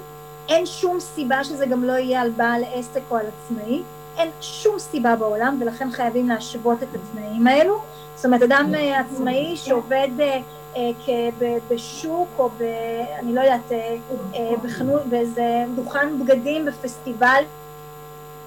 [0.48, 3.82] אין שום סיבה שזה גם לא יהיה על בעל עסק או על עצמאי,
[4.18, 7.80] אין שום סיבה בעולם ולכן חייבים להשוות את התנאים האלו.
[8.14, 10.08] זאת אומרת, אדם עצמאי שעובד
[10.76, 11.28] אה,
[11.70, 12.62] בשוק או ב...
[13.18, 13.96] אני לא יודעת, אה,
[14.34, 17.44] אה, בחנות, באיזה דוכן בגדים בפסטיבל,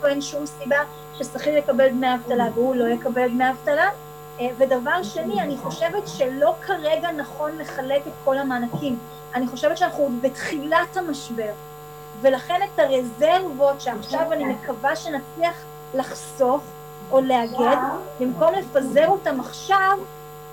[0.08, 0.78] אין שום סיבה
[1.14, 3.90] ששכיר יקבל דמי אבטלה והוא לא יקבל דמי אבטלה.
[4.58, 8.98] ודבר שני, אני חושבת שלא כרגע נכון לחלק את כל המענקים.
[9.36, 11.52] אני חושבת שאנחנו עוד בתחילת המשבר,
[12.22, 16.62] ולכן את הרזרבות שעכשיו אני מקווה שנצליח לחסוך
[17.12, 17.78] או לאגד,
[18.20, 19.98] במקום לפזר אותם עכשיו,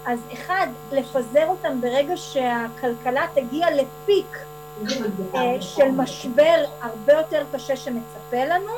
[0.06, 4.38] אז אחד, לפזר אותם ברגע שהכלכלה תגיע לפיק
[5.34, 8.72] אה, של משבר הרבה יותר קשה שמצפה לנו,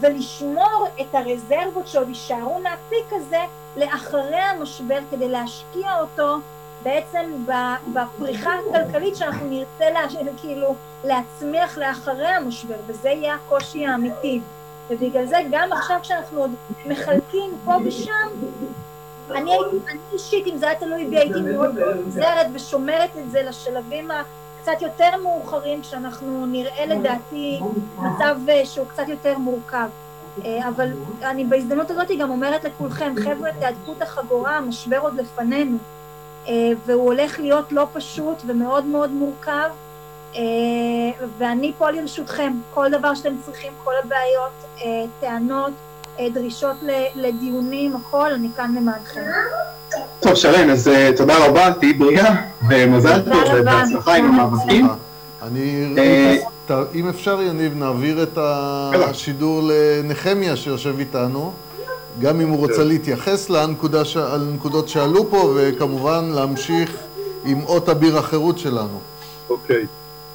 [0.00, 3.40] ולשמור את הרזרבות שעוד יישארו מהפיק הזה
[3.76, 6.36] לאחרי המשבר כדי להשקיע אותו
[6.82, 7.44] בעצם
[7.92, 10.00] בפריחה הכלכלית שאנחנו נרצה לה,
[10.36, 10.74] כאילו
[11.04, 14.40] להצמיח לאחרי המשבר, וזה יהיה הקושי האמיתי.
[14.90, 16.50] ובגלל זה גם עכשיו כשאנחנו עוד
[16.86, 18.28] מחלקים פה ושם,
[19.30, 19.52] אני
[20.12, 24.10] אישית, אם זה היה תלוי בי, הייתי מאוד עוזרת ושומרת את זה לשלבים
[24.62, 27.60] הקצת יותר מאוחרים, כשאנחנו נראה לדעתי
[27.98, 29.88] מצב אה, שהוא קצת יותר מורכב.
[30.44, 30.88] אה, אבל
[31.22, 35.76] אני בהזדמנות הזאת גם אומרת לכולכם, חבר'ה, תהדקו את החגורה, המשבר עוד לפנינו.
[36.48, 36.52] אה,
[36.86, 39.70] והוא הולך להיות לא פשוט ומאוד מאוד מורכב,
[41.38, 44.82] ואני פה לרשותכם, כל דבר שאתם צריכים, כל הבעיות,
[45.20, 45.72] טענות,
[46.20, 46.76] דרישות
[47.16, 49.20] לדיונים, הכל, אני כאן למענכם.
[50.20, 52.34] טוב, שרן, אז uh, תודה רבה, תהיי בריאה,
[52.68, 54.88] ומזל טוב, ובהצלחה עם המאבקים.
[55.42, 56.36] אני, אה,
[56.94, 61.52] אם אפשר, יניב, נעביר את השידור לנחמיה שיושב איתנו,
[62.20, 62.88] גם אם הוא רוצה כן.
[62.88, 66.96] להתייחס לנקודות שעלו פה, וכמובן להמשיך
[67.44, 69.00] עם אות אביר החירות שלנו.
[69.50, 69.86] אוקיי.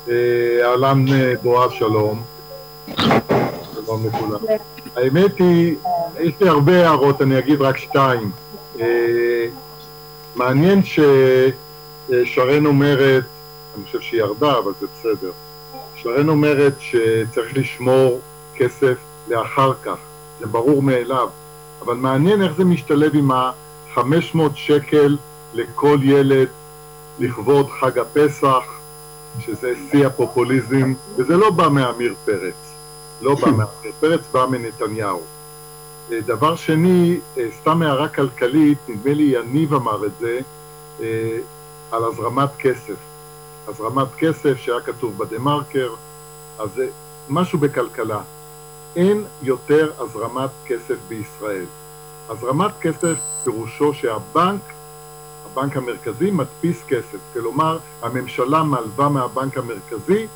[0.09, 0.13] אה,
[0.63, 1.05] אהלן
[1.43, 2.21] בועז, שלום.
[3.73, 4.39] שלום לכולם.
[4.97, 5.75] האמת היא,
[6.19, 8.31] יש לי הרבה הערות, אני אגיד רק שתיים.
[10.35, 13.23] מעניין ששרן אומרת,
[13.75, 15.31] אני חושב שהיא ירדה, אבל זה בסדר,
[15.95, 18.19] שרן אומרת שצריך לשמור
[18.55, 19.97] כסף לאחר כך,
[20.39, 21.29] זה ברור מאליו,
[21.81, 25.17] אבל מעניין איך זה משתלב עם ה-500 שקל
[25.53, 26.47] לכל ילד
[27.19, 28.63] לכבוד חג הפסח,
[29.39, 32.66] שזה שיא הפופוליזם, וזה לא בא מעמיר פרץ,
[33.21, 35.21] לא בא מעמיר פרץ, בא מנתניהו.
[36.09, 40.39] דבר שני, אה, סתם הערה כלכלית, נדמה לי יניב אמר את זה,
[41.01, 41.37] אה,
[41.91, 42.95] על הזרמת כסף.
[43.67, 45.93] הזרמת כסף שהיה כתוב בדה מרקר,
[46.59, 46.87] אז זה
[47.29, 48.19] משהו בכלכלה.
[48.95, 51.65] אין יותר הזרמת כסף בישראל.
[52.29, 54.61] הזרמת כסף פירושו שהבנק,
[55.45, 57.17] הבנק המרכזי, מדפיס כסף.
[57.33, 60.27] כלומר, הממשלה מלווה מהבנק המרכזי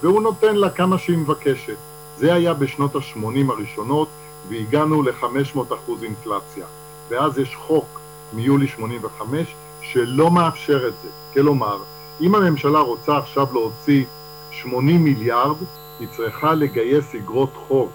[0.00, 1.76] והוא נותן לה כמה שהיא מבקשת.
[2.20, 4.08] זה היה בשנות ה-80 הראשונות,
[4.48, 6.66] והגענו ל-500% אינפלציה.
[7.08, 8.00] ואז יש חוק
[8.32, 11.08] מיולי 85 שלא מאפשר את זה.
[11.32, 11.78] כלומר,
[12.20, 14.04] אם הממשלה רוצה עכשיו להוציא
[14.50, 15.56] 80 מיליארד,
[16.00, 17.90] היא צריכה לגייס אגרות חוב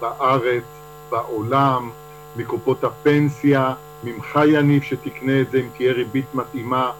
[0.00, 0.64] בארץ,
[1.10, 1.90] בעולם,
[2.36, 6.90] מקופות הפנסיה, ממך יניב שתקנה את זה אם תהיה ריבית מתאימה.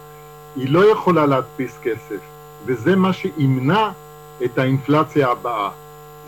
[0.57, 2.21] היא לא יכולה להדפיס כסף,
[2.67, 3.91] וזה מה שימנע
[4.45, 5.71] את האינפלציה הבאה.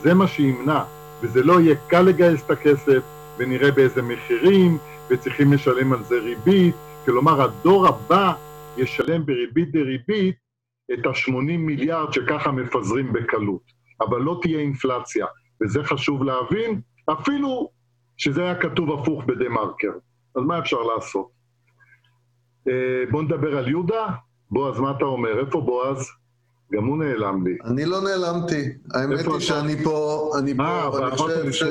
[0.03, 0.85] זה מה שימנע.
[1.23, 3.03] וזה לא יהיה קל לגייס את הכסף,
[3.39, 4.79] ונראה באיזה מחירים,
[5.11, 6.75] וצריכים לשלם על זה ריבית,
[7.05, 8.33] כלומר הדור הבא
[8.77, 10.37] ישלם בריבית דריבית
[10.93, 13.63] את ה-80 מיליארד שככה מפזרים בקלות,
[14.01, 15.27] אבל לא תהיה אינפלציה,
[15.63, 16.81] וזה חשוב להבין,
[17.13, 17.71] אפילו
[18.17, 19.93] שזה היה כתוב הפוך בדה מרקר.
[20.37, 21.29] אז מה אפשר לעשות?
[22.69, 24.07] אה, בואו נדבר על יהודה.
[24.51, 25.41] בועז, מה אתה אומר?
[25.41, 26.22] איפה בועז?
[26.73, 27.57] גם הוא נעלם לי.
[27.65, 28.69] אני לא נעלמתי.
[28.95, 31.69] האמת היא שאני פה, אני פה, אני חושב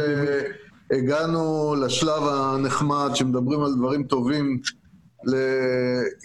[0.92, 4.60] שהגענו לשלב הנחמד, שמדברים על דברים טובים,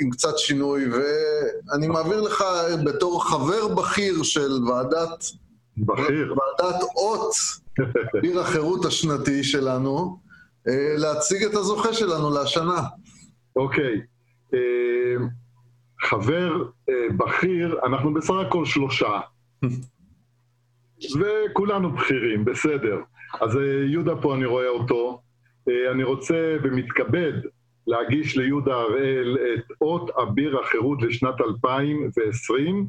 [0.00, 2.44] עם קצת שינוי, ואני מעביר לך
[2.84, 5.24] בתור חבר בכיר של ועדת...
[5.78, 6.34] בכיר.
[6.36, 7.32] ועדת אות,
[8.22, 10.18] עיר החירות השנתי שלנו,
[10.68, 12.82] אה, להציג את הזוכה שלנו לשנה.
[13.56, 14.00] אוקיי.
[14.54, 15.26] אה,
[16.00, 19.20] חבר אה, בכיר, אנחנו בסך הכל שלושה.
[21.20, 23.00] וכולנו בכירים, בסדר.
[23.40, 25.22] אז אה, יהודה פה, אני רואה אותו.
[25.68, 27.32] אה, אני רוצה ומתכבד
[27.86, 32.86] להגיש ליהודה הראל את אות אביר החירות לשנת 2020,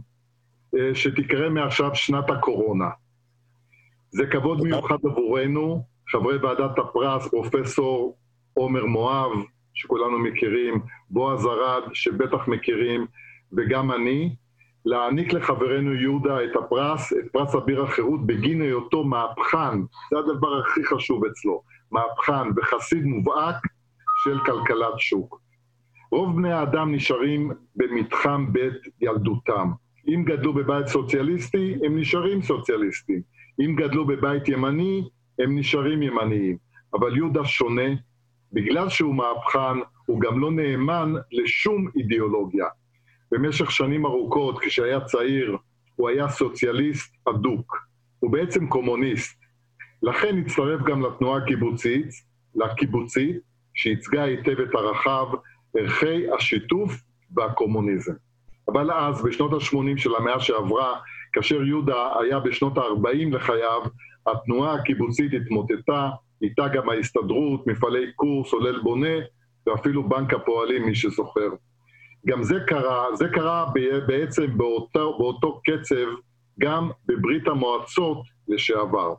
[0.76, 2.90] אה, שתקרה מעכשיו שנת הקורונה.
[4.10, 8.18] זה כבוד מיוחד עבורנו, חברי ועדת הפרס, פרופסור
[8.54, 9.32] עומר מואב,
[9.78, 13.06] שכולנו מכירים, בועז ארד, שבטח מכירים,
[13.54, 14.36] וגם אני,
[14.86, 19.82] להעניק לחברנו יהודה את הפרס, את פרס אביר החירות, בגין היותו מהפכן,
[20.12, 21.62] זה הדבר הכי חשוב אצלו,
[21.92, 23.56] מהפכן וחסיד מובהק
[24.24, 25.42] של כלכלת שוק.
[26.12, 29.72] רוב בני האדם נשארים במתחם בית ילדותם.
[30.08, 33.22] אם גדלו בבית סוציאליסטי, הם נשארים סוציאליסטים.
[33.60, 36.58] אם גדלו בבית ימני, הם נשארים ימניים.
[36.94, 37.92] אבל יהודה שונה,
[38.54, 42.66] בגלל שהוא מהפכן, הוא גם לא נאמן לשום אידיאולוגיה.
[43.32, 45.58] במשך שנים ארוכות, כשהיה צעיר,
[45.96, 47.78] הוא היה סוציאליסט אדוק.
[48.20, 49.40] הוא בעצם קומוניסט.
[50.04, 52.08] לכן הצטרף גם לתנועה הקיבוצית,
[52.56, 53.38] לקיבוצית,
[53.74, 55.28] שייצגה היטב את ערכיו,
[55.78, 56.94] ערכי השיתוף
[57.36, 58.14] והקומוניזם.
[58.68, 61.00] אבל אז, בשנות ה-80 של המאה שעברה,
[61.34, 63.82] כאשר יהודה היה בשנות ה-40 לחייו,
[64.28, 66.10] התנועה הקיבוצית התמוטטה,
[66.42, 69.16] איתה גם ההסתדרות, מפעלי קורס, עולל בונה,
[69.68, 71.50] ואפילו בנק הפועלים, מי שזוכר.
[72.28, 73.66] גם זה קרה, זה קרה
[74.08, 76.08] בעצם באותו, באותו קצב
[76.60, 79.14] גם בברית המועצות לשעבר,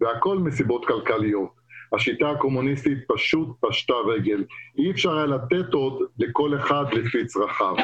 [0.00, 1.64] והכל מסיבות כלכליות.
[1.92, 4.44] השיטה הקומוניסטית פשוט פשטה רגל.
[4.78, 7.74] אי אפשר היה לתת עוד לכל אחד לפי צרכיו.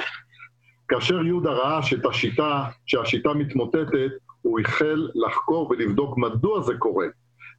[0.89, 4.11] כאשר יהודה ראה שאת השיטה, שהשיטה מתמוטטת,
[4.43, 7.07] הוא החל לחקור ולבדוק מדוע זה קורה.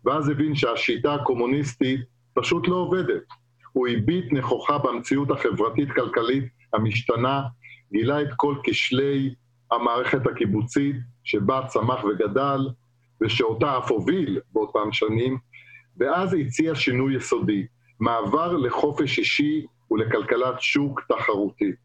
[0.06, 2.02] ואז הבין שהשיטה הקומוניסטית
[2.34, 3.24] פשוט לא עובדת.
[3.72, 7.42] הוא הביט נכוחה במציאות החברתית-כלכלית המשתנה,
[7.92, 9.34] גילה את כל כשלי
[9.72, 12.70] המערכת הקיבוצית שבה צמח וגדל,
[13.22, 15.38] ושאותה אף הוביל באותם שנים,
[15.98, 17.66] ואז הציע שינוי יסודי,
[18.00, 21.76] מעבר לחופש אישי ולכלכלת שוק תחרותית.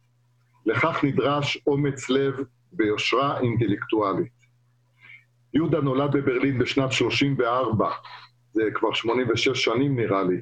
[0.66, 2.34] לכך נדרש אומץ לב
[2.78, 4.32] ויושרה אינטלקטואלית.
[5.56, 7.90] יהודה נולד בברלין בשנת 34,
[8.52, 10.36] זה כבר 86 שנים נראה לי,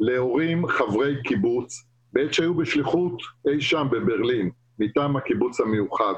[0.00, 6.12] להורים חברי קיבוץ, בעת שהיו בשליחות אי שם בברלין, מטעם הקיבוץ המיוחד.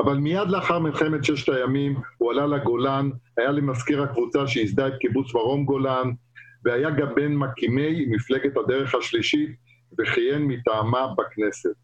[0.00, 5.34] אבל מיד לאחר מלחמת ששת הימים הוא עלה לגולן, היה למזכיר הקבוצה שייסדה את קיבוץ
[5.34, 6.10] מרום גולן,
[6.64, 9.50] והיה גם בין מקימי מפלגת הדרך השלישית,
[9.98, 11.74] וכיהן מטעמה בכנסת.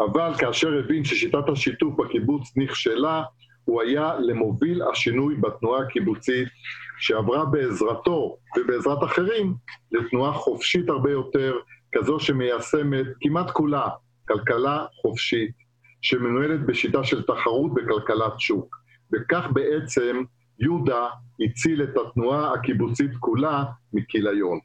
[0.00, 3.22] אבל כאשר הבין ששיטת השיתוף בקיבוץ נכשלה,
[3.64, 6.48] הוא היה למוביל השינוי בתנועה הקיבוצית,
[6.98, 9.54] שעברה בעזרתו ובעזרת אחרים
[9.92, 11.56] לתנועה חופשית הרבה יותר,
[11.92, 13.88] כזו שמיישמת כמעט כולה
[14.28, 15.50] כלכלה חופשית,
[16.02, 18.76] שמנוהלת בשיטה של תחרות בכלכלת שוק.
[19.12, 20.22] וכך בעצם
[20.58, 21.08] יהודה
[21.40, 24.58] הציל את התנועה הקיבוצית כולה מכיליון.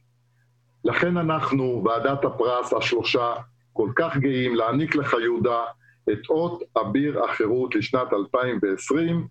[0.83, 3.33] לכן אנחנו, ועדת הפרס השלושה,
[3.73, 5.59] כל כך גאים להעניק לך, יהודה,
[6.11, 9.27] את אות אביר החירות לשנת 2020,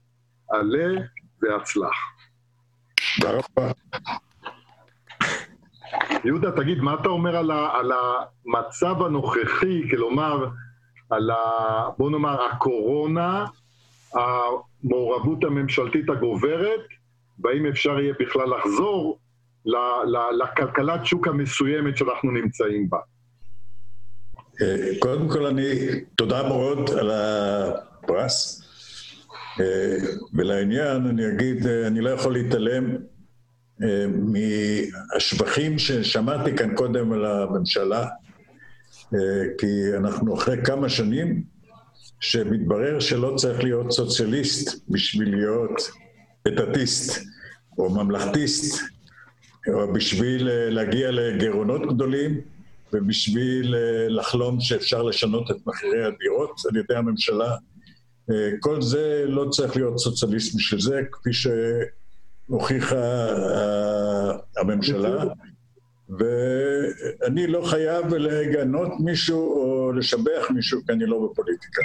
[0.50, 1.00] עלה
[1.42, 1.94] והצלח.
[3.20, 3.72] תודה רבה.
[6.24, 10.48] יהודה, תגיד, מה אתה אומר על, ה, על המצב הנוכחי, כלומר,
[11.10, 11.36] על ה...
[11.98, 13.46] בוא נאמר, הקורונה,
[14.14, 16.80] המעורבות הממשלתית הגוברת,
[17.44, 19.18] והאם אפשר יהיה בכלל לחזור
[20.32, 22.98] לכלכלת שוק המסוימת שאנחנו נמצאים בה?
[24.62, 25.64] אה, קודם כל, אני...
[26.16, 28.62] תודה מאוד על הפרס.
[29.60, 29.96] אה,
[30.34, 32.96] ולעניין, אני אגיד, אה, אני לא יכול להתעלם
[35.14, 38.06] מהשבחים ששמעתי כאן קודם על הממשלה,
[39.58, 41.42] כי אנחנו אחרי כמה שנים
[42.20, 45.90] שמתברר שלא צריך להיות סוציאליסט בשביל להיות
[46.48, 47.24] אתטיסט
[47.78, 48.82] או ממלכתיסט,
[49.68, 52.40] או בשביל להגיע לגירעונות גדולים.
[52.92, 57.56] ובשביל אה, לחלום שאפשר לשנות את מחירי הדירות על ידי הממשלה.
[58.30, 65.24] אה, כל זה לא צריך להיות סוציאליסט בשביל זה, כפי שהוכיחה אה, הממשלה.
[66.18, 71.82] ואני לא חייב לגנות מישהו או לשבח מישהו, כי אני לא בפוליטיקה.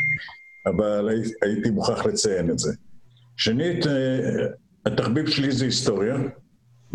[0.65, 1.09] אבל
[1.41, 2.73] הייתי מוכרח לציין את זה.
[3.37, 3.85] שנית,
[4.85, 6.17] התחביב שלי זה היסטוריה,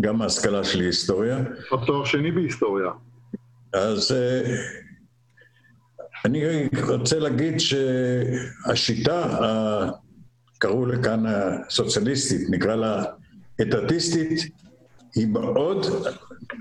[0.01, 1.39] גם ההשכלה שלי היסטוריה.
[1.87, 2.91] תואר שני בהיסטוריה.
[3.73, 4.57] אז אה,
[6.25, 9.39] אני רוצה להגיד שהשיטה,
[10.59, 13.05] קראו לכאן הסוציאליסטית, נקרא לה
[13.63, 14.41] אתטיסטית,
[15.15, 15.87] היא מאוד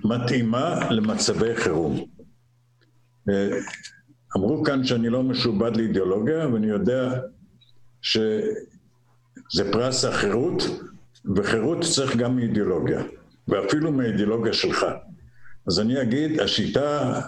[0.04, 2.06] מתאימה למצבי חירום.
[3.30, 3.50] אה,
[4.38, 7.22] אמרו כאן שאני לא משועבד לאידיאולוגיה, ואני יודע
[8.02, 10.64] שזה פרס החירות,
[11.36, 13.02] וחירות צריך גם מאידיאולוגיה,
[13.48, 14.86] ואפילו מהאידיאולוגיה שלך.
[15.68, 17.22] אז אני אגיד, השיטה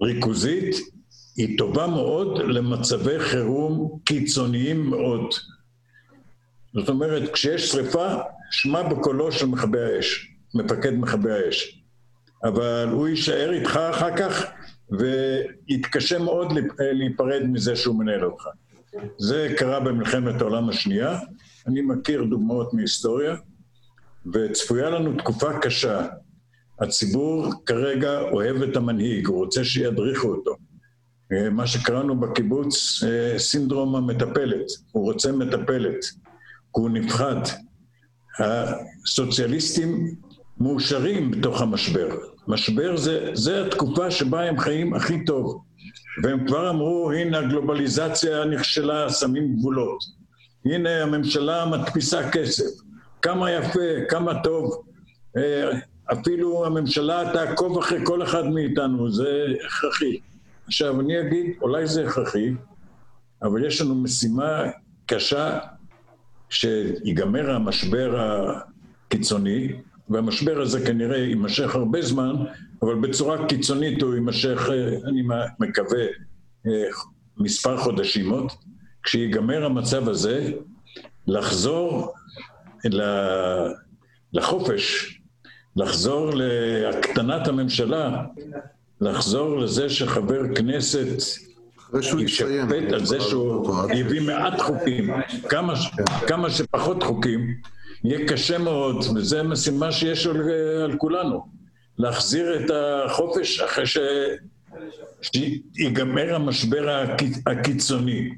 [0.00, 0.76] הריכוזית
[1.36, 5.30] היא טובה מאוד למצבי חירום קיצוניים מאוד.
[6.74, 8.14] זאת אומרת, כשיש שריפה,
[8.50, 11.82] שמע בקולו של מכבי האש, מפקד מכבי האש.
[12.44, 14.44] אבל הוא יישאר איתך אחר כך
[14.90, 18.44] ויתקשה מאוד להיפרד מזה שהוא מנהל אותך.
[19.18, 21.18] זה קרה במלחמת העולם השנייה,
[21.66, 23.36] אני מכיר דוגמאות מהיסטוריה,
[24.32, 26.06] וצפויה לנו תקופה קשה
[26.80, 30.56] הציבור כרגע אוהב את המנהיג, הוא רוצה שידריכו אותו.
[31.32, 36.04] אה, מה שקראנו בקיבוץ אה, סינדרום המטפלת, הוא רוצה מטפלת,
[36.70, 37.36] הוא נפחד.
[38.38, 40.14] הסוציאליסטים
[40.60, 42.08] מאושרים בתוך המשבר.
[42.48, 45.62] משבר זה, זה התקופה שבה הם חיים הכי טוב.
[46.22, 49.98] והם כבר אמרו, הנה הגלובליזציה נכשלה, שמים גבולות.
[50.64, 52.82] הנה הממשלה מדפיסה כסף,
[53.22, 54.82] כמה יפה, כמה טוב.
[56.12, 60.18] אפילו הממשלה תעקוב אחרי כל אחד מאיתנו, זה הכרחי.
[60.66, 62.50] עכשיו, אני אגיד, אולי זה הכרחי,
[63.42, 64.62] אבל יש לנו משימה
[65.06, 65.58] קשה
[66.50, 68.20] שיגמר המשבר
[69.06, 69.72] הקיצוני,
[70.08, 72.34] והמשבר הזה כנראה יימשך הרבה זמן,
[72.82, 74.68] אבל בצורה קיצונית הוא יימשך,
[75.04, 75.22] אני
[75.60, 76.04] מקווה,
[77.36, 78.52] מספר חודשים עוד.
[79.02, 80.52] כשיגמר המצב הזה,
[81.26, 82.14] לחזור
[84.32, 85.18] לחופש,
[85.76, 88.24] לחזור להקטנת הממשלה,
[89.00, 91.06] לחזור לזה שחבר כנסת
[92.18, 95.10] יישפט על זה שהוא הביא מעט חוקים,
[95.48, 95.74] כמה,
[96.26, 97.54] כמה שפחות חוקים,
[98.04, 100.50] יהיה קשה מאוד, וזו משימה שיש על,
[100.84, 101.46] על כולנו,
[101.98, 103.98] להחזיר את החופש אחרי ש...
[105.22, 107.04] שיגמר המשבר
[107.46, 108.30] הקיצוני.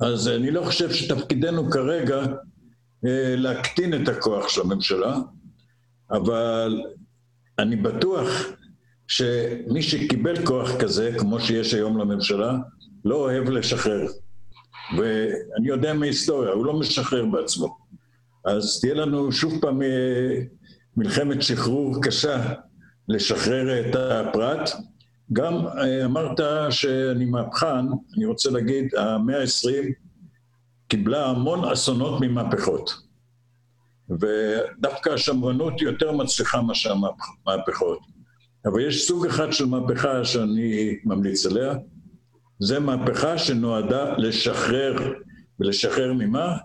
[0.00, 2.16] אז אני לא חושב שתפקידנו כרגע
[3.06, 5.16] אה, להקטין את הכוח של הממשלה,
[6.10, 6.82] אבל
[7.58, 8.28] אני בטוח
[9.08, 12.56] שמי שקיבל כוח כזה, כמו שיש היום לממשלה,
[13.04, 14.06] לא אוהב לשחרר.
[14.96, 17.76] ואני יודע מההיסטוריה, הוא לא משחרר בעצמו.
[18.44, 20.42] אז תהיה לנו שוב פעם אה,
[20.96, 22.52] מלחמת שחרור קשה
[23.08, 24.70] לשחרר את הפרט.
[25.32, 29.92] גם אה, אמרת שאני מהפכן, אני רוצה להגיד, המאה ה-20
[30.88, 33.05] קיבלה המון אסונות ממהפכות.
[34.10, 36.94] ודווקא השמרנות יותר מצליחה מאשר
[37.46, 37.98] המהפכות.
[38.66, 41.74] אבל יש סוג אחד של מהפכה שאני ממליץ עליה,
[42.58, 45.12] זה מהפכה שנועדה לשחרר,
[45.60, 46.56] ולשחרר ממה?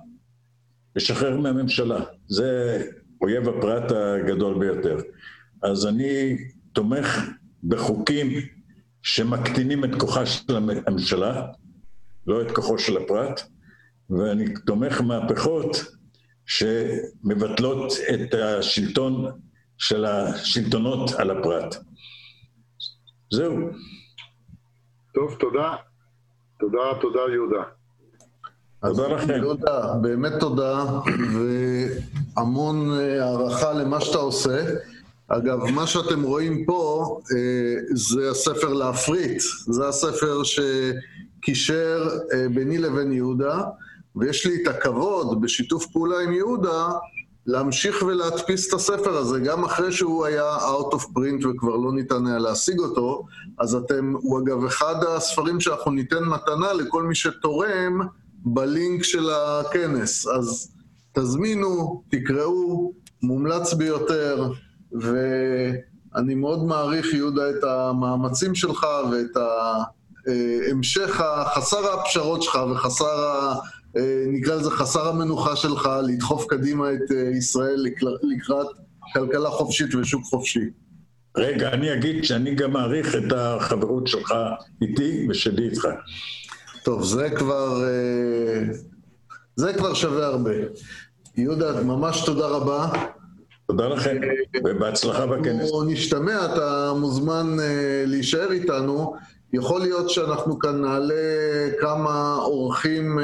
[0.95, 1.99] לשחרר מהממשלה.
[2.27, 2.81] זה
[3.22, 4.97] אויב הפרט הגדול ביותר.
[5.63, 6.38] אז אני
[6.73, 7.30] תומך
[7.63, 8.27] בחוקים
[9.01, 10.55] שמקטינים את כוחה של
[10.88, 11.47] הממשלה,
[12.27, 13.41] לא את כוחו של הפרט,
[14.09, 15.85] ואני תומך מהפכות
[16.52, 19.32] שמבטלות את השלטון
[19.78, 21.76] של השלטונות על הפרט.
[23.34, 23.57] זהו.
[25.14, 25.76] טוב, תודה.
[26.60, 27.64] תודה, תודה יהודה.
[28.82, 29.34] תודה לכם.
[29.34, 30.86] יהודה, באמת תודה,
[32.36, 34.65] והמון אה, הערכה למה שאתה עושה.
[35.28, 43.14] אגב, מה שאתם רואים פה אה, זה הספר להפריט, זה הספר שקישר אה, ביני לבין
[43.14, 43.61] יהודה.
[44.16, 46.90] ויש לי את הכבוד, בשיתוף פעולה עם יהודה,
[47.46, 52.28] להמשיך ולהדפיס את הספר הזה, גם אחרי שהוא היה out of print וכבר לא ניתן
[52.28, 53.26] היה להשיג אותו,
[53.60, 58.02] אז אתם, הוא אגב אחד הספרים שאנחנו ניתן מתנה לכל מי שתורם
[58.46, 60.28] בלינק של הכנס.
[60.28, 60.72] אז
[61.14, 62.94] תזמינו, תקראו,
[63.24, 64.52] מומלץ ביותר,
[64.92, 69.38] ואני מאוד מעריך, יהודה, את המאמצים שלך ואת
[70.72, 73.56] המשך החסר הפשרות שלך וחסר אה,
[74.27, 77.85] נקרא לזה חסר המנוחה שלך, לדחוף קדימה את אה, ישראל
[78.35, 78.68] לקראת
[79.13, 80.69] כלכלה חופשית ושוק חופשי.
[81.38, 84.34] רגע, אני אגיד שאני גם מעריך את החברות שלך
[84.81, 85.88] איתי ושלי איתך.
[86.84, 88.61] טוב, זה כבר, אה,
[89.55, 90.53] זה כבר שווה הרבה.
[91.38, 92.89] יהודה, ממש תודה רבה.
[93.68, 94.18] תודה לכם,
[94.63, 95.61] ובהצלחה בכנס.
[95.61, 97.57] אנחנו נשתמע, אתה מוזמן
[98.05, 99.15] להישאר איתנו.
[99.53, 101.13] יכול להיות שאנחנו כאן נעלה
[101.80, 103.19] כמה אורחים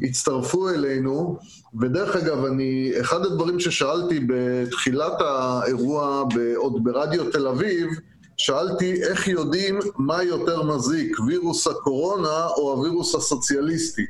[0.00, 1.38] שהצטרפו אלינו,
[1.80, 6.24] ודרך אגב, אני, אחד הדברים ששאלתי בתחילת האירוע,
[6.56, 7.88] עוד ברדיו תל אביב,
[8.36, 14.06] שאלתי איך יודעים מה יותר מזיק, וירוס הקורונה או הווירוס הסוציאליסטי.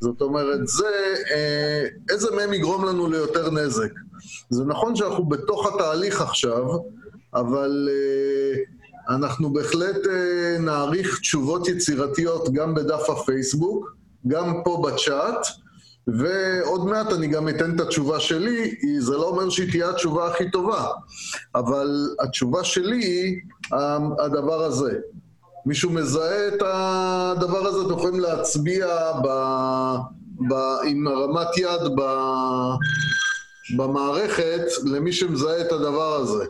[0.00, 3.92] זאת אומרת, זה, אה, איזה מהם יגרום לנו ליותר נזק.
[4.50, 6.64] זה נכון שאנחנו בתוך התהליך עכשיו,
[7.34, 8.62] אבל אה,
[9.08, 13.94] אנחנו בהחלט אה, נעריך תשובות יצירתיות גם בדף הפייסבוק,
[14.28, 15.46] גם פה בצ'אט,
[16.06, 20.50] ועוד מעט אני גם אתן את התשובה שלי, זה לא אומר שהיא תהיה התשובה הכי
[20.50, 20.86] טובה,
[21.54, 23.36] אבל התשובה שלי היא
[24.18, 24.92] הדבר הזה.
[25.66, 28.86] מישהו מזהה את הדבר הזה, אתם יכולים להצביע
[29.24, 29.28] ב,
[30.48, 30.54] ב,
[30.84, 32.02] עם הרמת יד ב,
[33.76, 36.44] במערכת למי שמזהה את הדבר הזה.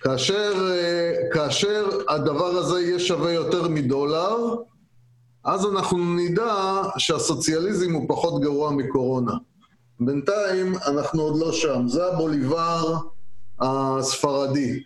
[0.00, 4.54] כאשר, אה, כאשר הדבר הזה יהיה שווה יותר מדולר,
[5.44, 9.32] אז אנחנו נדע שהסוציאליזם הוא פחות גרוע מקורונה.
[10.00, 12.96] בינתיים אנחנו עוד לא שם, זה הבוליבר
[13.60, 14.82] הספרדי.